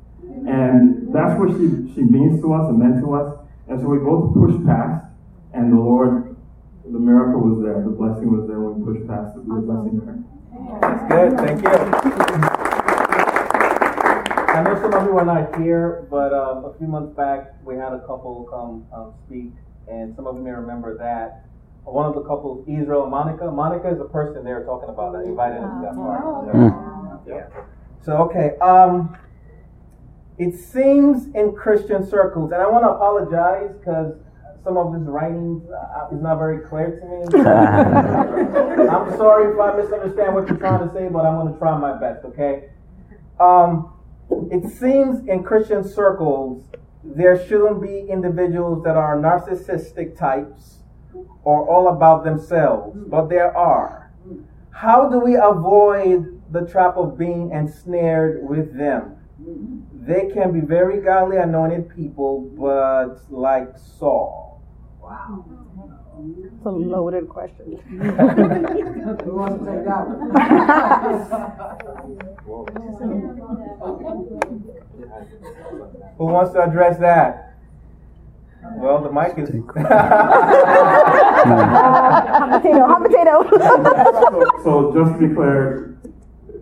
and 0.48 1.14
that's 1.14 1.40
what 1.40 1.56
she 1.56 1.94
she 1.96 2.04
means 2.04 2.42
to 2.42 2.54
us 2.54 2.68
and 2.68 2.80
meant 2.80 3.00
to 3.04 3.14
us. 3.16 3.40
And 3.68 3.80
so 3.80 3.88
we 3.88 4.00
both 4.00 4.34
pushed 4.34 4.66
past, 4.66 5.06
and 5.54 5.72
the 5.72 5.78
Lord, 5.80 6.36
the 6.84 7.00
miracle 7.00 7.40
was 7.42 7.64
there, 7.64 7.84
the 7.84 7.96
blessing 7.96 8.36
was 8.36 8.48
there 8.48 8.60
when 8.60 8.82
we 8.82 8.94
pushed 8.94 9.08
past 9.08 9.36
to 9.36 9.42
be 9.42 9.52
a 9.52 9.62
blessing 9.64 10.00
to 10.00 10.06
her. 10.06 10.18
That's 10.82 11.04
good. 11.08 11.38
Thank 11.40 11.64
you. 11.64 12.60
I 14.50 14.64
know 14.64 14.76
some 14.82 14.94
of 14.94 15.06
you 15.06 15.18
are 15.18 15.24
not 15.24 15.56
here, 15.62 16.08
but 16.10 16.34
uh, 16.34 16.68
a 16.68 16.78
few 16.78 16.88
months 16.88 17.16
back 17.16 17.54
we 17.64 17.76
had 17.76 17.94
a 17.94 18.00
couple 18.00 18.44
come 18.50 18.86
um, 18.92 19.14
speak, 19.26 19.54
and 19.90 20.16
some 20.16 20.28
of 20.28 20.36
you 20.36 20.42
may 20.42 20.52
remember 20.52 20.98
that. 20.98 21.46
One 21.84 22.06
of 22.06 22.14
the 22.14 22.22
couples, 22.22 22.64
Israel 22.68 23.04
and 23.04 23.12
Monica. 23.12 23.50
Monica 23.50 23.90
is 23.90 23.98
the 23.98 24.06
person 24.06 24.44
they 24.44 24.54
were 24.54 24.64
talking 24.64 24.90
about 24.90 25.14
that 25.14 25.24
invited 25.24 25.58
us 25.58 25.72
to 25.74 25.82
that 25.82 25.96
party. 25.96 26.22
Yeah. 27.28 27.48
So 28.06 28.18
okay. 28.30 28.58
Um, 28.60 29.18
it 30.38 30.56
seems 30.56 31.34
in 31.36 31.54
Christian 31.54 32.08
circles, 32.08 32.52
and 32.52 32.62
I 32.62 32.70
want 32.70 32.84
to 32.86 32.90
apologize 32.90 33.76
because 33.78 34.14
some 34.64 34.78
of 34.78 34.94
this 34.94 35.02
writing 35.08 35.68
uh, 35.74 36.16
is 36.16 36.22
not 36.22 36.38
very 36.38 36.66
clear 36.68 37.00
to 37.00 37.06
me. 37.06 37.40
I'm 38.90 39.18
sorry 39.18 39.54
if 39.54 39.60
I 39.60 39.76
misunderstand 39.82 40.36
what 40.36 40.48
you're 40.48 40.58
trying 40.58 40.88
to 40.88 40.94
say, 40.94 41.08
but 41.10 41.26
I'm 41.26 41.40
going 41.40 41.52
to 41.52 41.60
try 41.60 41.78
my 41.78 42.00
best, 42.00 42.24
okay? 42.26 42.70
Um, 43.40 43.94
it 44.30 44.70
seems 44.72 45.28
in 45.28 45.44
Christian 45.44 45.84
circles 45.84 46.64
there 47.04 47.48
shouldn't 47.48 47.82
be 47.82 48.08
individuals 48.10 48.84
that 48.84 48.96
are 48.96 49.18
narcissistic 49.18 50.18
types 50.18 50.80
or 51.44 51.68
all 51.68 51.88
about 51.88 52.24
themselves, 52.24 52.98
mm. 52.98 53.10
but 53.10 53.30
there 53.30 53.56
are. 53.56 54.12
How 54.72 55.10
do 55.10 55.20
we 55.20 55.36
avoid 55.36 56.42
the 56.52 56.62
trap 56.62 56.96
of 56.98 57.18
being 57.18 57.52
ensnared 57.52 58.48
with 58.48 58.78
them? 58.78 59.18
Mm-hmm. 59.42 60.06
They 60.06 60.30
can 60.34 60.52
be 60.54 60.62
very 60.62 61.02
godly, 61.02 61.38
anointed 61.38 61.90
people, 61.96 62.50
but 62.58 63.20
like 63.30 63.78
Saul. 63.78 64.62
Wow. 65.02 65.46
It's 66.22 66.66
a 66.66 66.70
loaded 66.70 67.30
question. 67.30 67.78
Who 69.24 69.36
wants 69.36 69.64
to 69.64 69.72
take 69.72 69.86
that 69.86 70.08
one? 70.08 70.32
Who 76.18 76.26
wants 76.26 76.54
to 76.54 76.62
address 76.64 76.98
that? 77.00 77.46
Well, 78.76 79.02
the 79.02 79.12
mic 79.12 79.38
is. 79.38 79.50
hot 81.50 82.62
potato, 82.62 82.86
hot 82.86 83.02
potato. 83.04 83.44
so, 84.64 84.92
just 84.94 85.20
to 85.20 85.28
be 85.28 85.34
clear, 85.34 85.98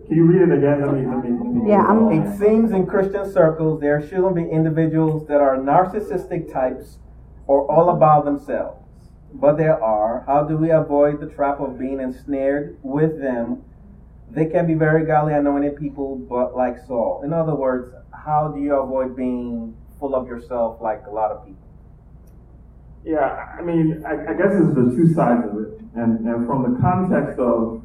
can 0.06 0.16
you 0.16 0.24
read 0.24 0.42
it 0.48 0.52
again? 0.58 0.80
Let 0.80 0.94
me, 0.94 1.06
let 1.06 1.24
me, 1.24 1.30
let 1.30 1.64
me 1.64 1.70
Yeah, 1.70 1.82
I'm- 1.82 2.10
It 2.12 2.38
seems 2.38 2.70
in 2.72 2.86
Christian 2.86 3.30
circles 3.30 3.80
there 3.80 4.00
shouldn't 4.06 4.34
be 4.36 4.44
individuals 4.48 5.26
that 5.28 5.40
are 5.40 5.56
narcissistic 5.56 6.52
types 6.52 6.98
or 7.46 7.70
all 7.70 7.90
about 7.90 8.24
themselves. 8.24 8.84
But 9.34 9.56
there 9.58 9.82
are. 9.82 10.24
How 10.26 10.44
do 10.44 10.56
we 10.56 10.70
avoid 10.70 11.20
the 11.20 11.26
trap 11.26 11.60
of 11.60 11.78
being 11.78 12.00
ensnared 12.00 12.78
with 12.82 13.20
them? 13.20 13.62
They 14.30 14.46
can 14.46 14.66
be 14.66 14.74
very 14.74 15.06
godly, 15.06 15.34
anointed 15.34 15.76
people, 15.76 16.16
but 16.16 16.56
like 16.56 16.76
Saul. 16.86 17.22
In 17.24 17.32
other 17.32 17.54
words, 17.54 17.92
how 18.12 18.48
do 18.48 18.60
you 18.60 18.74
avoid 18.74 19.16
being 19.16 19.74
full 19.98 20.14
of 20.14 20.26
yourself 20.26 20.80
like 20.80 21.02
a 21.06 21.10
lot 21.10 21.30
of 21.30 21.46
people? 21.46 21.66
Yeah, 23.04 23.56
I 23.58 23.62
mean, 23.62 24.04
I, 24.06 24.12
I 24.12 24.34
guess 24.34 24.52
it's 24.52 24.74
the 24.74 24.92
two 24.94 25.14
sides 25.14 25.48
of 25.48 25.58
it. 25.58 25.80
And, 25.94 26.26
and 26.26 26.46
from 26.46 26.74
the 26.74 26.78
context 26.80 27.38
of 27.38 27.82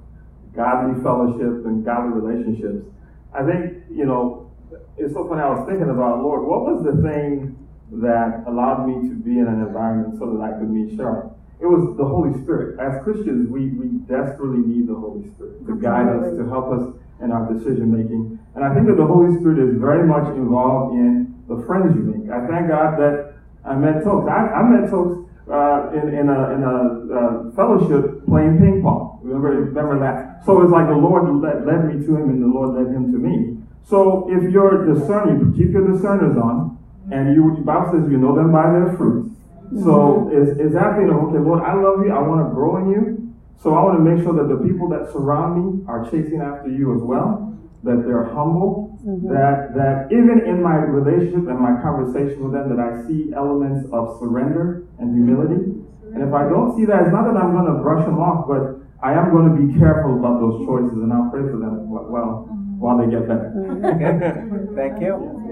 godly 0.56 1.02
fellowship 1.02 1.66
and 1.66 1.86
godly 1.86 2.20
relationships, 2.20 2.86
I 3.34 3.44
think, 3.44 3.84
you 3.90 4.06
know, 4.06 4.52
it's 4.98 5.14
so 5.14 5.28
funny. 5.28 5.42
I 5.42 5.50
was 5.50 5.68
thinking 5.68 5.90
about, 5.90 6.22
Lord, 6.22 6.44
what 6.46 6.62
was 6.62 6.84
the 6.84 7.02
thing 7.02 7.58
that 8.04 8.44
allowed 8.48 8.86
me 8.86 9.10
to 9.10 9.16
be 9.16 9.40
in 9.40 9.48
an 9.48 9.62
environment 9.62 10.20
so 10.20 10.34
that 10.34 10.42
I 10.44 10.58
could 10.60 10.70
meet 10.70 10.96
Sharon? 10.98 11.33
It 11.64 11.72
was 11.72 11.96
the 11.96 12.04
Holy 12.04 12.36
Spirit. 12.44 12.76
As 12.76 13.00
Christians, 13.08 13.48
we, 13.48 13.72
we 13.80 14.04
desperately 14.04 14.60
need 14.68 14.84
the 14.92 15.00
Holy 15.00 15.24
Spirit 15.32 15.64
to 15.64 15.80
guide 15.80 16.12
us, 16.12 16.36
to 16.36 16.44
help 16.52 16.76
us 16.76 16.92
in 17.24 17.32
our 17.32 17.48
decision 17.48 17.88
making. 17.88 18.36
And 18.52 18.68
I 18.68 18.76
think 18.76 18.92
that 18.92 19.00
the 19.00 19.08
Holy 19.08 19.32
Spirit 19.40 19.64
is 19.64 19.80
very 19.80 20.04
much 20.04 20.28
involved 20.36 21.00
in 21.00 21.32
the 21.48 21.64
friends 21.64 21.96
you 21.96 22.04
make. 22.04 22.28
I 22.28 22.44
thank 22.52 22.68
God 22.68 23.00
that 23.00 23.40
I 23.64 23.80
met 23.80 24.04
Tokes. 24.04 24.28
I, 24.28 24.60
I 24.60 24.62
met 24.68 24.92
Tokes 24.92 25.24
uh, 25.48 25.88
in, 25.96 26.12
in 26.12 26.28
a, 26.28 26.40
in 26.52 26.62
a 26.68 26.76
uh, 27.16 27.32
fellowship 27.56 28.28
playing 28.28 28.60
ping 28.60 28.84
pong. 28.84 29.24
Remember, 29.24 29.56
remember 29.56 29.96
that? 30.04 30.44
So 30.44 30.60
it's 30.68 30.72
like 30.72 30.92
the 30.92 31.00
Lord 31.00 31.32
led, 31.40 31.64
led 31.64 31.88
me 31.88 32.04
to 32.04 32.12
him 32.12 32.28
and 32.28 32.44
the 32.44 32.52
Lord 32.52 32.76
led 32.76 32.92
him 32.92 33.08
to 33.16 33.18
me. 33.18 33.64
So 33.88 34.28
if 34.28 34.52
you're 34.52 34.84
discerning, 34.84 35.56
keep 35.56 35.72
your 35.72 35.88
discerners 35.88 36.36
on, 36.36 36.76
and 37.08 37.32
you, 37.34 37.56
the 37.56 37.64
Bible 37.64 37.96
says 37.96 38.12
you 38.12 38.20
know 38.20 38.36
them 38.36 38.52
by 38.52 38.68
their 38.68 39.00
fruits. 39.00 39.33
So 39.82 40.30
it's 40.32 40.60
exactly 40.60 41.06
okay, 41.06 41.40
Lord, 41.40 41.64
I 41.64 41.74
love 41.74 42.06
you. 42.06 42.14
I 42.14 42.22
want 42.22 42.46
to 42.46 42.54
grow 42.54 42.78
in 42.78 42.90
you. 42.92 43.34
So 43.62 43.74
I 43.74 43.82
want 43.82 43.98
to 43.98 44.04
make 44.04 44.22
sure 44.22 44.36
that 44.36 44.52
the 44.52 44.60
people 44.62 44.90
that 44.90 45.10
surround 45.12 45.56
me 45.56 45.86
are 45.88 46.04
chasing 46.12 46.42
after 46.42 46.70
you 46.70 46.94
as 46.94 47.02
well. 47.02 47.58
That 47.84 48.04
they're 48.06 48.28
humble. 48.30 49.00
Mm-hmm. 49.04 49.34
That 49.34 49.76
that 49.76 50.12
even 50.12 50.46
in 50.46 50.62
my 50.62 50.76
relationship 50.76 51.48
and 51.48 51.60
my 51.60 51.82
conversation 51.82 52.44
with 52.44 52.54
them, 52.54 52.70
that 52.72 52.80
I 52.80 53.04
see 53.08 53.34
elements 53.36 53.88
of 53.92 54.20
surrender 54.20 54.88
and 55.00 55.12
humility. 55.12 55.84
And 56.14 56.22
if 56.22 56.34
I 56.34 56.48
don't 56.48 56.78
see 56.78 56.86
that, 56.86 57.02
it's 57.04 57.12
not 57.12 57.26
that 57.26 57.36
I'm 57.36 57.52
going 57.52 57.66
to 57.66 57.82
brush 57.82 58.06
them 58.06 58.20
off, 58.20 58.48
but 58.48 58.80
I 59.02 59.14
am 59.14 59.32
going 59.32 59.50
to 59.52 59.56
be 59.58 59.80
careful 59.80 60.16
about 60.20 60.40
those 60.40 60.64
choices, 60.64 60.96
and 60.96 61.12
I'll 61.12 61.30
pray 61.32 61.42
for 61.42 61.58
them 61.58 61.90
well 61.90 62.48
while 62.80 62.98
they 63.00 63.10
get 63.12 63.28
better. 63.28 63.52
Mm-hmm. 63.52 64.76
Thank 64.80 65.02
you. 65.02 65.44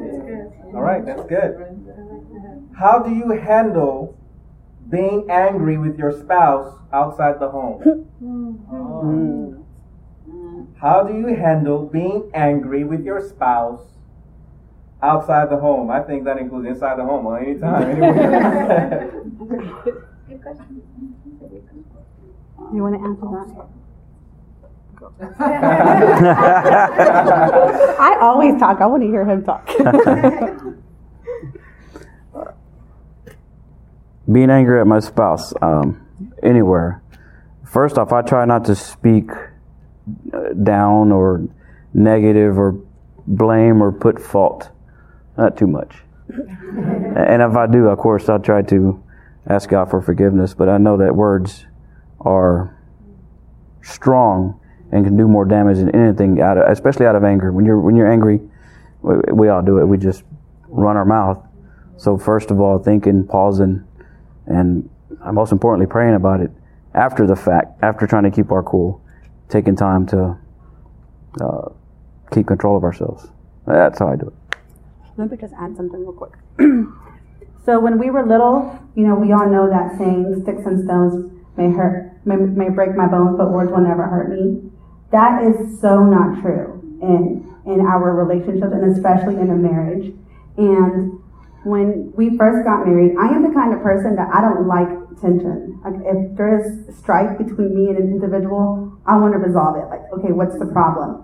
All 0.76 0.82
right, 0.82 1.04
that's 1.06 1.24
good. 1.28 1.60
How 2.82 2.98
do 2.98 3.12
you 3.12 3.30
handle 3.30 4.18
being 4.90 5.30
angry 5.30 5.78
with 5.78 6.00
your 6.00 6.12
spouse 6.12 6.74
outside 6.92 7.40
the 7.40 7.48
home? 7.48 8.08
How 10.82 11.04
do 11.04 11.14
you 11.14 11.28
handle 11.28 11.86
being 11.86 12.32
angry 12.34 12.84
with 12.84 13.06
your 13.06 13.22
spouse 13.22 13.84
outside 15.04 15.52
the 15.52 15.58
home? 15.58 15.92
I 15.92 16.00
think 16.00 16.24
that 16.24 16.40
includes 16.40 16.70
inside 16.70 16.98
the 16.98 17.04
home, 17.04 17.28
anytime, 17.40 17.84
anywhere. 17.92 19.12
You 22.74 22.82
want 22.82 22.96
to 22.96 23.02
answer 23.06 23.28
that? 23.30 23.68
I 28.00 28.18
always 28.22 28.58
talk. 28.60 28.82
I 28.82 28.88
want 28.88 29.04
to 29.04 29.08
hear 29.08 29.24
him 29.24 29.44
talk. 29.44 29.70
Being 34.32 34.50
angry 34.50 34.80
at 34.80 34.88
my 34.88 35.00
spouse 35.00 35.54
um, 35.62 36.08
anywhere. 36.44 37.02
First 37.66 37.98
off, 37.98 38.12
I 38.12 38.22
try 38.22 38.46
not 38.46 38.66
to 38.66 38.76
speak 38.76 39.30
uh, 40.34 40.54
down 40.64 41.12
or 41.12 41.48
negative 41.94 42.58
or 42.58 42.82
blame 43.28 43.82
or 43.82 43.92
put 43.92 44.22
fault. 44.22 44.70
Not 45.38 45.58
too 45.58 45.68
much. 45.68 45.96
and 46.30 47.42
if 47.42 47.56
I 47.56 47.68
do, 47.68 47.88
of 47.88 47.98
course, 47.98 48.30
I'll 48.30 48.40
try 48.40 48.62
to 48.64 49.04
ask 49.48 49.70
God 49.70 49.90
for 49.90 50.02
forgiveness. 50.02 50.54
But 50.54 50.70
I 50.70 50.78
know 50.78 50.98
that 50.98 51.16
words 51.16 51.66
are 52.20 52.78
strong 53.82 54.60
and 54.92 55.06
can 55.06 55.18
do 55.18 55.28
more 55.28 55.46
damage 55.46 55.78
than 55.78 55.94
anything 55.96 56.42
out 56.42 56.58
of, 56.58 56.70
especially 56.70 57.06
out 57.06 57.16
of 57.16 57.24
anger. 57.24 57.52
When 57.52 57.66
you're 57.66 57.80
when 57.80 57.96
you're 57.96 58.12
angry, 58.12 58.42
we, 59.02 59.16
we 59.32 59.48
all 59.48 59.62
do 59.62 59.80
it. 59.80 59.86
We 59.86 59.98
just 59.98 60.24
run 60.68 60.98
our 60.98 61.06
mouth. 61.06 61.44
So 61.98 62.18
first 62.18 62.52
of 62.52 62.60
all, 62.60 62.80
thinking, 62.80 63.26
pausing, 63.26 63.86
and 64.52 64.90
most 65.34 65.52
importantly, 65.52 65.92
praying 65.92 66.16
about 66.16 66.42
it 66.42 66.52
after 66.94 67.26
the 67.26 67.36
fact, 67.36 67.82
after 67.84 68.08
trying 68.08 68.24
to 68.24 68.32
keep 68.32 68.52
our 68.52 68.64
cool, 68.64 69.02
taking 69.50 69.76
time 69.76 70.06
to 70.08 70.38
uh, 71.40 71.70
keep 72.32 72.48
control 72.48 72.78
of 72.78 72.84
ourselves. 72.84 73.28
That's 73.66 74.00
how 74.00 74.10
I 74.10 74.16
do 74.16 74.28
it. 74.28 74.58
Let 75.18 75.32
me 75.32 75.38
just 75.38 75.54
add 75.54 75.76
something 75.76 76.00
real 76.00 76.14
quick. 76.14 76.34
so 77.66 77.80
when 77.80 78.00
we 78.00 78.10
were 78.10 78.26
little, 78.26 78.80
you 78.96 79.06
know, 79.08 79.16
we 79.16 79.32
all 79.32 79.48
know 79.50 79.70
that 79.70 79.98
saying, 79.98 80.42
"Sticks 80.44 80.66
and 80.66 80.84
stones 80.84 81.32
may 81.58 81.70
hurt, 81.70 82.18
may, 82.26 82.36
may 82.36 82.70
break 82.70 82.96
my 82.96 83.08
bones, 83.08 83.38
but 83.38 83.52
words 83.52 83.72
will 83.72 83.82
never 83.82 84.04
hurt 84.04 84.30
me." 84.30 84.72
That 85.12 85.44
is 85.44 85.80
so 85.80 86.04
not 86.04 86.42
true 86.42 86.80
in 87.02 87.48
in 87.66 87.82
our 87.82 88.14
relationships, 88.16 88.74
and 88.74 88.92
especially 88.92 89.36
in 89.36 89.50
a 89.50 89.56
marriage. 89.56 90.14
And 90.58 91.21
when 91.64 92.12
we 92.16 92.38
first 92.38 92.66
got 92.66 92.86
married, 92.86 93.16
I 93.20 93.28
am 93.30 93.44
the 93.44 93.54
kind 93.54 93.74
of 93.74 93.82
person 93.82 94.16
that 94.16 94.30
I 94.34 94.42
don't 94.42 94.68
like 94.68 94.90
tension. 95.22 95.80
Like 95.86 96.02
if 96.04 96.38
there 96.38 96.58
is 96.58 96.98
strife 96.98 97.38
between 97.38 97.76
me 97.76 97.90
and 97.90 97.98
an 97.98 98.10
individual, 98.10 98.98
I 99.06 99.18
want 99.18 99.34
to 99.34 99.40
resolve 99.40 99.78
it. 99.78 99.86
Like, 99.90 100.02
okay, 100.18 100.32
what's 100.32 100.58
the 100.58 100.66
problem? 100.66 101.24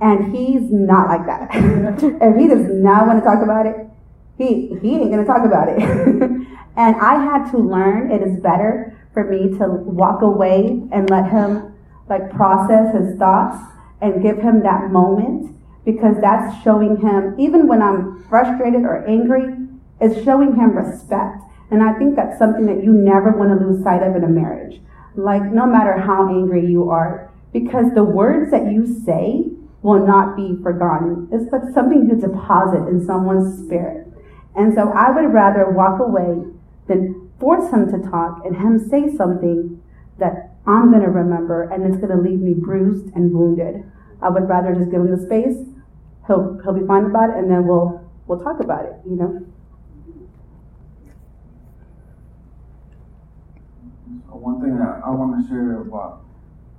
And 0.00 0.34
he's 0.34 0.70
not 0.70 1.08
like 1.08 1.26
that. 1.26 1.48
if 2.02 2.36
he 2.36 2.48
does 2.48 2.66
not 2.68 3.06
want 3.06 3.20
to 3.20 3.24
talk 3.24 3.42
about 3.42 3.66
it, 3.66 3.76
he 4.36 4.76
he 4.82 4.96
ain't 4.96 5.10
gonna 5.10 5.24
talk 5.24 5.46
about 5.46 5.68
it. 5.68 5.80
and 6.76 6.96
I 6.96 7.22
had 7.22 7.50
to 7.52 7.58
learn 7.58 8.10
it 8.10 8.20
is 8.20 8.40
better 8.42 8.92
for 9.14 9.24
me 9.24 9.56
to 9.58 9.66
walk 9.68 10.20
away 10.20 10.82
and 10.92 11.08
let 11.08 11.30
him 11.30 11.74
like 12.08 12.30
process 12.30 12.94
his 12.94 13.16
thoughts 13.18 13.56
and 14.02 14.22
give 14.22 14.36
him 14.36 14.62
that 14.62 14.90
moment 14.90 15.56
because 15.86 16.16
that's 16.20 16.62
showing 16.62 16.98
him 16.98 17.34
even 17.38 17.66
when 17.66 17.80
I'm 17.80 18.24
frustrated 18.28 18.82
or 18.82 19.06
angry, 19.06 19.44
it's 20.00 20.24
showing 20.24 20.54
him 20.54 20.76
respect. 20.76 21.42
And 21.70 21.82
I 21.82 21.94
think 21.94 22.16
that's 22.16 22.38
something 22.38 22.66
that 22.66 22.84
you 22.84 22.92
never 22.92 23.32
want 23.32 23.58
to 23.58 23.66
lose 23.66 23.82
sight 23.82 24.02
of 24.02 24.14
in 24.14 24.24
a 24.24 24.28
marriage. 24.28 24.80
Like 25.14 25.42
no 25.42 25.66
matter 25.66 25.98
how 25.98 26.28
angry 26.28 26.66
you 26.66 26.90
are, 26.90 27.30
because 27.52 27.86
the 27.94 28.04
words 28.04 28.50
that 28.50 28.70
you 28.70 28.86
say 29.04 29.50
will 29.82 30.04
not 30.06 30.36
be 30.36 30.56
forgotten. 30.62 31.28
It's 31.32 31.50
like 31.52 31.62
something 31.72 32.08
you 32.08 32.16
deposit 32.16 32.88
in 32.88 33.04
someone's 33.04 33.64
spirit. 33.64 34.06
And 34.54 34.74
so 34.74 34.90
I 34.90 35.10
would 35.10 35.32
rather 35.32 35.70
walk 35.70 36.00
away 36.00 36.42
than 36.88 37.30
force 37.38 37.72
him 37.72 37.90
to 37.92 38.10
talk 38.10 38.42
and 38.44 38.56
him 38.56 38.78
say 38.78 39.14
something 39.16 39.82
that 40.18 40.56
I'm 40.66 40.90
going 40.90 41.02
to 41.02 41.10
remember 41.10 41.70
and 41.70 41.84
it's 41.84 42.02
going 42.02 42.16
to 42.16 42.20
leave 42.20 42.40
me 42.40 42.54
bruised 42.54 43.14
and 43.14 43.32
wounded. 43.32 43.84
I 44.22 44.30
would 44.30 44.48
rather 44.48 44.74
just 44.74 44.90
give 44.90 45.00
him 45.00 45.14
the 45.14 45.24
space. 45.24 45.56
He'll, 46.26 46.58
he'll 46.64 46.72
be 46.72 46.86
fine 46.86 47.04
about 47.04 47.30
it 47.30 47.36
and 47.36 47.50
then 47.50 47.66
we'll, 47.66 48.02
we'll 48.26 48.40
talk 48.40 48.60
about 48.60 48.86
it, 48.86 48.94
you 49.08 49.16
know? 49.16 49.46
So 54.26 54.36
one 54.36 54.60
thing 54.60 54.76
that 54.78 54.95
I 55.06 55.10
want 55.10 55.38
to 55.38 55.48
share 55.48 55.82
about, 55.82 56.24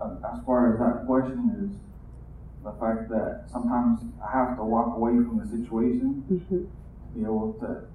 uh, 0.02 0.16
as 0.34 0.44
far 0.46 0.74
as 0.74 0.80
that 0.80 1.08
question 1.08 1.48
is, 1.64 1.80
the 2.62 2.72
fact 2.76 3.08
that 3.10 3.48
sometimes 3.50 4.02
I 4.20 4.36
have 4.36 4.58
to 4.58 4.64
walk 4.66 4.98
away 4.98 5.14
from 5.24 5.40
the 5.40 5.48
situation 5.48 6.26
Mm-hmm. 6.30 6.56
to 6.58 6.70
be 7.16 7.24
able 7.24 7.56
to 7.62 7.88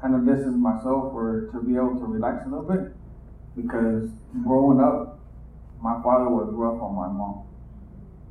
kind 0.00 0.14
of 0.14 0.24
distance 0.24 0.56
myself 0.56 1.12
or 1.12 1.50
to 1.52 1.60
be 1.60 1.76
able 1.76 2.00
to 2.00 2.06
relax 2.06 2.46
a 2.46 2.48
little 2.48 2.64
bit. 2.64 2.96
Because 3.54 4.08
growing 4.44 4.80
up, 4.80 5.20
my 5.82 6.00
father 6.02 6.30
was 6.30 6.48
rough 6.52 6.80
on 6.80 6.96
my 6.96 7.08
mom. 7.08 7.44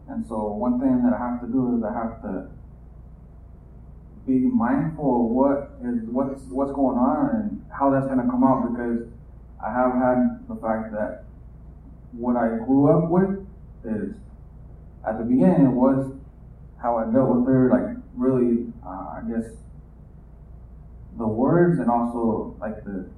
And 0.10 0.26
so 0.26 0.54
one 0.54 0.80
thing 0.80 1.04
that 1.06 1.14
I 1.14 1.20
have 1.22 1.42
to 1.42 1.48
do 1.48 1.78
is 1.78 1.84
I 1.84 1.94
have 1.94 2.22
to 2.24 2.50
be 4.26 4.40
mindful 4.50 5.26
of 5.26 5.32
what 5.32 5.78
is 5.86 6.10
what's 6.10 6.42
what's 6.50 6.72
going 6.74 6.98
on 6.98 7.30
and 7.36 7.66
how 7.70 7.92
that's 7.92 8.08
gonna 8.08 8.26
come 8.26 8.44
out 8.44 8.74
because 8.74 9.06
I 9.64 9.72
have 9.72 9.94
had 9.94 10.48
the 10.48 10.56
fact 10.56 10.92
that 10.94 11.26
what 12.12 12.36
I 12.36 12.58
grew 12.66 12.90
up 12.90 13.10
with 13.10 13.46
is 13.84 14.16
at 15.08 15.18
the 15.18 15.24
beginning 15.24 15.68
it 15.68 15.72
was 15.72 16.14
how 16.82 16.98
I 16.98 17.12
dealt 17.12 17.36
with 17.36 17.48
her, 17.48 17.70
like 17.70 17.98
really, 18.16 18.68
uh, 18.86 19.18
I 19.18 19.22
guess, 19.28 19.52
the 21.18 21.28
words 21.28 21.80
and 21.80 21.90
also 21.90 22.56
like 22.60 22.84
the 22.84 23.10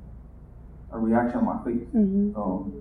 a 0.91 0.97
reaction 0.99 1.39
on 1.39 1.45
my 1.45 1.63
face. 1.65 1.87
Mm-hmm. 1.93 2.33
So 2.33 2.71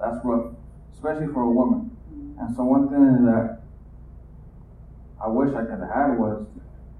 that's 0.00 0.18
rough, 0.24 0.52
especially 0.94 1.32
for 1.32 1.42
a 1.42 1.50
woman. 1.50 1.96
And 2.40 2.56
so 2.56 2.64
one 2.64 2.88
thing 2.88 3.24
that 3.26 3.62
I 5.22 5.28
wish 5.28 5.54
I 5.54 5.62
could 5.62 5.78
have 5.78 5.94
had 5.94 6.18
was 6.18 6.44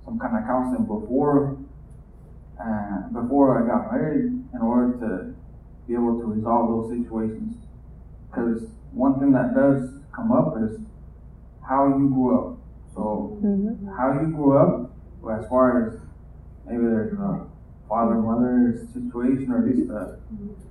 some 0.05 0.19
kind 0.19 0.37
of 0.37 0.45
counseling 0.45 0.87
before, 0.87 1.59
uh, 2.61 3.09
before 3.11 3.59
I 3.59 3.67
got 3.67 3.93
married, 3.93 4.27
in 4.55 4.61
order 4.63 4.99
to 5.01 5.35
be 5.87 5.95
able 5.95 6.19
to 6.21 6.27
resolve 6.27 6.69
those 6.69 6.91
situations. 6.99 7.57
Because 8.31 8.69
one 8.93 9.19
thing 9.21 9.33
that 9.33 9.55
does 9.55 9.91
come 10.15 10.33
up 10.33 10.55
is 10.63 10.79
how 11.67 11.89
you 11.89 12.09
grew 12.09 12.39
up. 12.39 12.59
So 12.95 13.39
Mm-hmm. 13.43 13.89
how 13.97 14.13
you 14.21 14.29
grew 14.35 14.57
up, 14.59 14.91
well, 15.23 15.41
as 15.41 15.49
far 15.49 15.87
as 15.89 16.01
maybe 16.67 16.83
there's 16.85 17.13
a 17.19 17.47
father 17.89 18.15
mother 18.17 18.87
situation 18.93 19.51
or 19.51 19.59
at 19.59 19.77
least 19.77 19.91
a 19.91 20.19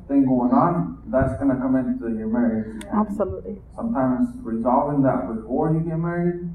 thing 0.07 0.25
going 0.25 0.51
on, 0.51 1.01
that's 1.07 1.37
gonna 1.39 1.55
come 1.57 1.75
into 1.75 2.15
your 2.17 2.27
marriage. 2.27 2.67
And 2.67 2.85
Absolutely. 2.93 3.57
Sometimes 3.75 4.29
resolving 4.43 5.01
that 5.03 5.27
before 5.33 5.73
you 5.73 5.79
get 5.81 5.97
married 5.97 6.49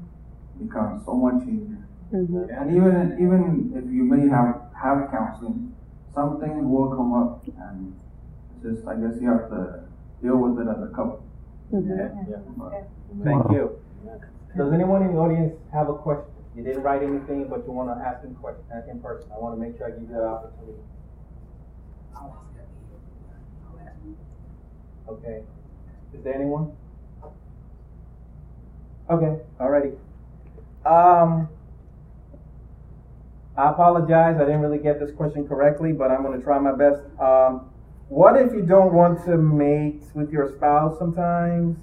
becomes 0.59 1.05
so 1.05 1.13
much 1.15 1.43
easier. 1.43 1.85
Mm-hmm. 2.13 2.49
And 2.49 2.71
even 2.75 3.17
even 3.19 3.73
if 3.75 3.85
you 3.91 4.03
may 4.03 4.27
have 4.29 4.61
have 4.81 5.11
counseling, 5.11 5.75
something 6.15 6.69
will 6.69 6.95
come 6.95 7.13
up, 7.13 7.43
and 7.45 7.93
just 8.63 8.87
I 8.87 8.95
guess 8.95 9.21
you 9.21 9.29
have 9.29 9.49
to 9.49 9.83
deal 10.21 10.37
with 10.37 10.59
it 10.59 10.69
as 10.69 10.81
a 10.83 10.91
couple. 10.95 11.23
Mm-hmm. 11.73 12.59
But 12.59 12.89
Thank 13.23 13.45
Wow. 13.45 13.55
you. 13.55 13.79
Does 14.55 14.73
anyone 14.73 15.03
in 15.03 15.13
the 15.13 15.19
audience 15.19 15.53
have 15.71 15.89
a 15.89 15.93
question? 15.93 16.31
You 16.55 16.63
didn't 16.63 16.81
write 16.81 17.03
anything, 17.03 17.47
but 17.49 17.65
you 17.67 17.71
want 17.71 17.89
to 17.89 18.03
ask 18.03 18.23
in 18.23 18.33
question 18.35 18.63
uh, 18.73 18.81
in 18.89 18.99
person. 18.99 19.29
I 19.31 19.37
want 19.39 19.55
to 19.55 19.61
make 19.61 19.77
sure 19.77 19.87
I 19.87 19.91
give 19.91 20.09
you 20.09 20.15
that 20.15 20.23
opportunity. 20.23 20.81
Okay. 25.07 25.43
Is 26.13 26.23
there 26.23 26.33
anyone? 26.35 26.75
Okay. 29.09 29.41
Alrighty. 29.59 29.95
Um. 30.85 31.49
I 33.55 33.69
apologize. 33.69 34.35
I 34.35 34.45
didn't 34.45 34.61
really 34.61 34.77
get 34.77 34.99
this 34.99 35.11
question 35.15 35.47
correctly, 35.47 35.91
but 35.91 36.11
I'm 36.11 36.21
going 36.23 36.37
to 36.37 36.43
try 36.43 36.59
my 36.59 36.75
best. 36.75 37.01
Um, 37.19 37.69
what 38.09 38.35
if 38.39 38.53
you 38.53 38.61
don't 38.61 38.93
want 38.93 39.23
to 39.25 39.37
mate 39.37 40.03
with 40.13 40.31
your 40.31 40.51
spouse 40.55 40.97
sometimes? 40.97 41.77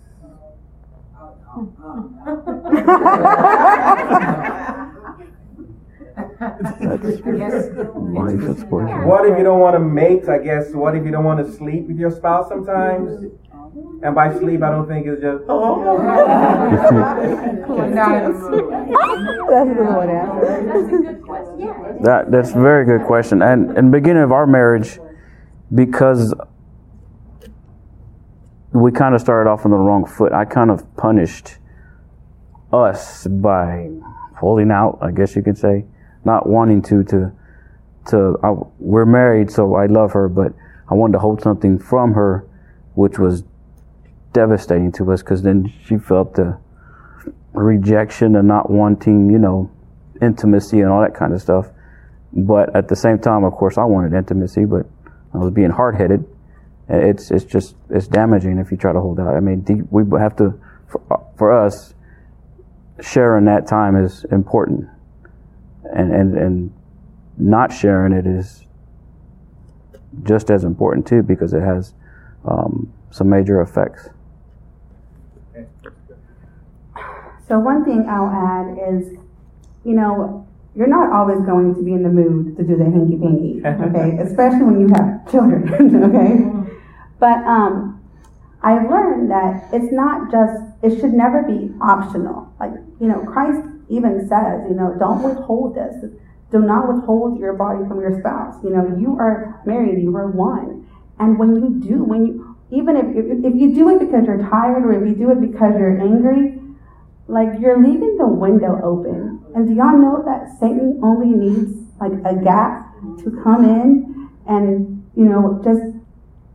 Life 8.15 8.41
is. 8.41 8.65
What 8.65 9.27
if 9.27 9.39
you 9.39 9.45
don't 9.45 9.61
want 9.61 9.75
to 9.75 9.81
mate? 9.81 10.29
I 10.29 10.39
guess. 10.39 10.73
What 10.73 10.97
if 10.97 11.05
you 11.05 11.11
don't 11.11 11.25
want 11.25 11.45
to 11.47 11.53
sleep 11.53 11.87
with 11.87 11.99
your 11.99 12.11
spouse 12.11 12.49
sometimes? 12.49 13.27
And 14.03 14.15
by 14.15 14.33
sleep, 14.39 14.63
I 14.63 14.71
don't 14.71 14.87
think 14.87 15.07
it's 15.07 15.21
just. 15.21 15.45
Oh. 15.49 15.99
That's 19.49 19.71
a 19.71 19.75
good 19.75 19.87
one 19.87 20.11
answer. 20.11 20.41
That 22.03 22.31
that's 22.31 22.51
a 22.51 22.61
very 22.61 22.85
good 22.85 23.05
question. 23.07 23.43
And 23.43 23.77
in 23.77 23.87
the 23.87 23.93
beginning 23.93 24.23
of 24.23 24.33
our 24.33 24.47
marriage, 24.47 24.99
because 25.73 26.35
we 28.73 28.91
kind 28.91 29.15
of 29.15 29.21
started 29.21 29.49
off 29.49 29.65
on 29.65 29.71
the 29.71 29.77
wrong 29.77 30.05
foot, 30.05 30.33
I 30.33 30.45
kind 30.45 30.71
of 30.71 30.97
punished 30.97 31.59
us 32.73 33.27
by 33.27 33.89
holding 34.37 34.71
out. 34.71 34.99
I 35.01 35.13
guess 35.13 35.37
you 35.37 35.43
could 35.43 35.57
say, 35.57 35.85
not 36.25 36.49
wanting 36.49 36.83
to 36.83 37.05
to 37.05 37.33
to. 38.09 38.39
I, 38.43 38.55
we're 38.79 39.07
married, 39.07 39.51
so 39.51 39.75
I 39.77 39.87
love 39.87 40.13
her, 40.13 40.29
but 40.29 40.53
I 40.89 40.95
wanted 40.95 41.13
to 41.13 41.19
hold 41.21 41.41
something 41.41 41.79
from 41.79 42.15
her, 42.15 42.47
which 42.95 43.19
was 43.19 43.45
devastating 44.33 44.91
to 44.93 45.13
us 45.13 45.23
because 45.23 45.43
then 45.43 45.73
she 45.85 45.97
felt 45.97 46.35
the 46.35 46.59
rejection 47.53 48.35
and 48.37 48.49
not 48.49 48.69
wanting, 48.69 49.31
you 49.31 49.39
know, 49.39 49.71
intimacy 50.21 50.81
and 50.81 50.91
all 50.91 51.01
that 51.01 51.15
kind 51.15 51.33
of 51.33 51.41
stuff. 51.41 51.69
But 52.33 52.75
at 52.75 52.89
the 52.89 52.97
same 52.97 53.21
time, 53.21 53.45
of 53.45 53.53
course, 53.53 53.79
I 53.79 53.85
wanted 53.85 54.13
intimacy, 54.13 54.65
but 54.65 54.87
I 55.35 55.39
was 55.39 55.51
being 55.51 55.71
hard 55.71 55.97
headed. 55.97 56.25
It's 56.89 57.31
it's 57.31 57.45
just 57.45 57.77
it's 57.91 58.07
damaging 58.07 58.59
if 58.59 58.71
you 58.71 58.77
try 58.77 58.93
to 58.93 59.01
hold 59.01 59.19
out. 59.19 59.35
I 59.35 59.41
mean, 59.41 59.89
we 59.91 60.05
have 60.19 60.37
to 60.37 60.59
for, 60.87 61.27
for 61.37 61.53
us 61.53 61.95
sharing 63.01 63.47
that 63.47 63.67
time 63.67 63.97
is 63.97 64.25
important, 64.31 64.89
and 65.85 66.13
and 66.13 66.37
and 66.37 66.73
not 67.37 67.73
sharing 67.73 68.13
it 68.13 68.27
is 68.27 68.65
just 70.23 70.51
as 70.51 70.63
important 70.63 71.07
too 71.07 71.23
because 71.23 71.53
it 71.53 71.63
has 71.63 71.95
um, 72.45 72.93
some 73.11 73.29
major 73.29 73.61
effects. 73.61 74.09
So 77.49 77.59
one 77.59 77.85
thing 77.85 78.07
I'll 78.09 78.31
add 78.31 78.95
is, 78.95 79.19
you 79.85 79.95
know, 79.95 80.47
you're 80.77 80.89
not 80.89 81.13
always 81.13 81.39
going 81.47 81.75
to 81.75 81.83
be 81.83 81.93
in 81.93 82.03
the 82.03 82.09
mood 82.09 82.57
to 82.57 82.65
do 82.65 82.77
the 82.77 82.85
hanky 82.85 83.17
panky, 83.17 83.63
okay? 83.63 84.19
Especially 84.27 84.63
when 84.63 84.81
you 84.81 84.89
have 84.95 85.31
children, 85.31 85.71
okay? 86.05 86.71
But 87.21 87.39
um, 87.47 88.03
I've 88.63 88.91
learned 88.91 89.31
that 89.31 89.69
it's 89.73 89.93
not 89.93 90.33
just, 90.33 90.59
it 90.83 90.99
should 91.01 91.13
never 91.13 91.43
be 91.43 91.71
optional. 91.81 92.53
Like, 92.59 92.73
you 93.01 93.07
know, 93.07 93.21
Christ 93.21 93.61
even 93.89 94.27
says, 94.29 94.67
you 94.69 94.75
know, 94.75 94.97
don't 94.99 95.23
withhold 95.23 95.77
this. 95.77 96.11
Do 96.51 96.61
not 96.61 96.93
withhold 96.93 97.39
your 97.39 97.53
body 97.53 97.87
from 97.87 98.01
your 98.01 98.19
spouse. 98.21 98.57
You 98.65 98.71
know, 98.71 98.97
you 98.99 99.17
are 99.19 99.61
married, 99.67 100.03
you 100.03 100.17
are 100.17 100.29
one. 100.29 100.87
And 101.19 101.39
when 101.39 101.57
you 101.57 101.81
do, 101.81 102.03
when 102.03 102.27
you, 102.27 102.57
even 102.71 102.97
if, 102.97 103.07
if, 103.15 103.45
if 103.45 103.55
you 103.55 103.75
do 103.75 103.91
it 103.91 104.01
because 104.01 104.27
you're 104.27 104.49
tired 104.51 104.85
or 104.85 104.93
if 104.93 105.07
you 105.07 105.15
do 105.15 105.31
it 105.31 105.41
because 105.41 105.75
you're 105.79 106.01
angry, 106.01 106.59
like 107.29 107.49
you're 107.61 107.83
leaving 107.83 108.17
the 108.19 108.27
window 108.27 108.81
open. 108.83 109.34
And 109.55 109.69
do 109.69 109.75
y'all 109.75 109.97
know 109.97 110.23
that 110.27 110.59
Satan 110.59 111.01
only 111.03 111.29
needs 111.29 111.73
like 112.01 112.13
a 112.25 112.35
gap 112.43 112.93
to 113.23 113.41
come 113.43 113.65
in 113.65 114.31
and, 114.47 115.07
you 115.17 115.25
know, 115.25 115.61
just 115.63 115.83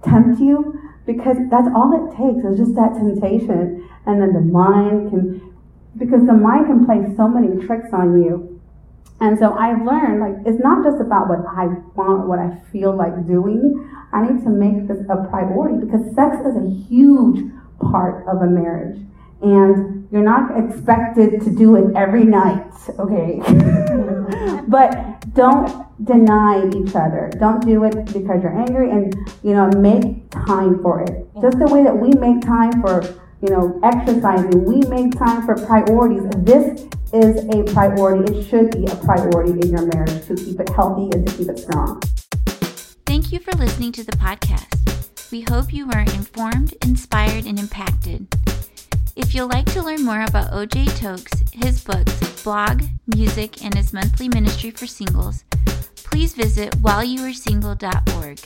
tempt 0.04 0.40
you? 0.42 0.80
Because 1.06 1.38
that's 1.50 1.68
all 1.74 1.96
it 1.96 2.12
takes 2.16 2.46
is 2.46 2.60
just 2.60 2.76
that 2.76 2.94
temptation. 2.94 3.88
And 4.06 4.22
then 4.22 4.34
the 4.34 4.42
mind 4.42 5.10
can, 5.10 5.56
because 5.98 6.26
the 6.28 6.34
mind 6.34 6.68
can 6.68 6.86
play 6.86 7.00
so 7.16 7.28
many 7.28 7.66
tricks 7.66 7.90
on 7.94 8.22
you. 8.22 8.60
And 9.22 9.38
so 9.38 9.54
I've 9.54 9.84
learned, 9.86 10.22
like, 10.22 10.46
it's 10.46 10.64
not 10.64 10.84
just 10.84 11.02
about 11.02 11.28
what 11.28 11.40
I 11.48 11.68
want, 11.96 12.28
what 12.28 12.40
I 12.40 12.56
feel 12.72 12.96
like 12.96 13.28
doing. 13.28 13.90
I 14.14 14.24
need 14.24 14.44
to 14.44 14.50
make 14.50 14.88
this 14.88 15.00
a 15.10 15.28
priority 15.30 15.86
because 15.86 16.04
sex 16.16 16.38
is 16.46 16.56
a 16.56 16.70
huge 16.88 17.52
part 17.80 18.26
of 18.28 18.42
a 18.42 18.48
marriage. 18.48 19.00
And 19.42 20.08
you're 20.12 20.24
not 20.24 20.58
expected 20.58 21.42
to 21.42 21.56
do 21.56 21.76
it 21.76 21.96
every 21.96 22.26
night, 22.26 22.74
okay? 23.00 23.40
but 24.68 25.34
don't 25.34 25.86
deny 26.04 26.68
each 26.70 26.96
other. 26.96 27.32
Don't 27.40 27.66
do 27.66 27.84
it 27.84 28.06
because 28.06 28.42
you're 28.44 28.58
angry 28.60 28.90
and, 28.92 29.16
you 29.44 29.54
know, 29.54 29.70
make 29.70 30.30
time 30.32 30.82
for 30.82 31.02
it. 31.02 31.28
Just 31.42 31.60
the 31.60 31.68
way 31.68 31.84
that 31.84 31.96
we 31.96 32.10
make 32.12 32.42
time 32.42 32.82
for, 32.82 33.04
you 33.42 33.50
know, 33.50 33.80
exercising, 33.84 34.66
we 34.66 34.82
make 34.88 35.18
time 35.18 35.46
for 35.46 35.56
priorities. 35.56 36.24
This 36.38 36.88
is 37.14 37.46
a 37.50 37.64
priority. 37.74 38.40
It 38.40 38.50
should 38.50 38.72
be 38.72 38.86
a 38.86 38.96
priority 38.98 39.60
in 39.60 39.70
your 39.70 39.86
marriage 39.86 40.26
to 40.28 40.36
keep 40.36 40.60
it 40.60 40.70
healthy 40.70 41.10
and 41.16 41.28
to 41.28 41.38
keep 41.38 41.50
it 41.50 41.60
strong. 41.60 42.02
Thank 43.06 43.32
you 43.32 43.40
for 43.40 43.52
listening 43.54 43.92
to 43.94 44.04
the 44.04 44.14
podcast. 44.14 45.32
We 45.32 45.42
hope 45.42 45.74
you 45.74 45.88
were 45.88 46.00
informed, 46.00 46.74
inspired, 46.84 47.46
and 47.46 47.60
impacted. 47.60 48.28
If 49.20 49.36
you'd 49.36 49.46
like 49.48 49.66
to 49.74 49.84
learn 49.84 50.06
more 50.06 50.22
about 50.22 50.54
OJ 50.54 50.98
Tokes, 50.98 51.44
his 51.52 51.84
books, 51.84 52.42
blog, 52.42 52.84
music, 53.18 53.66
and 53.66 53.76
his 53.76 53.92
monthly 53.92 54.30
ministry 54.30 54.72
for 54.72 54.88
singles, 54.88 55.44
please 55.98 56.34
visit 56.34 56.72
whileyouaresingle.org. 56.82 58.40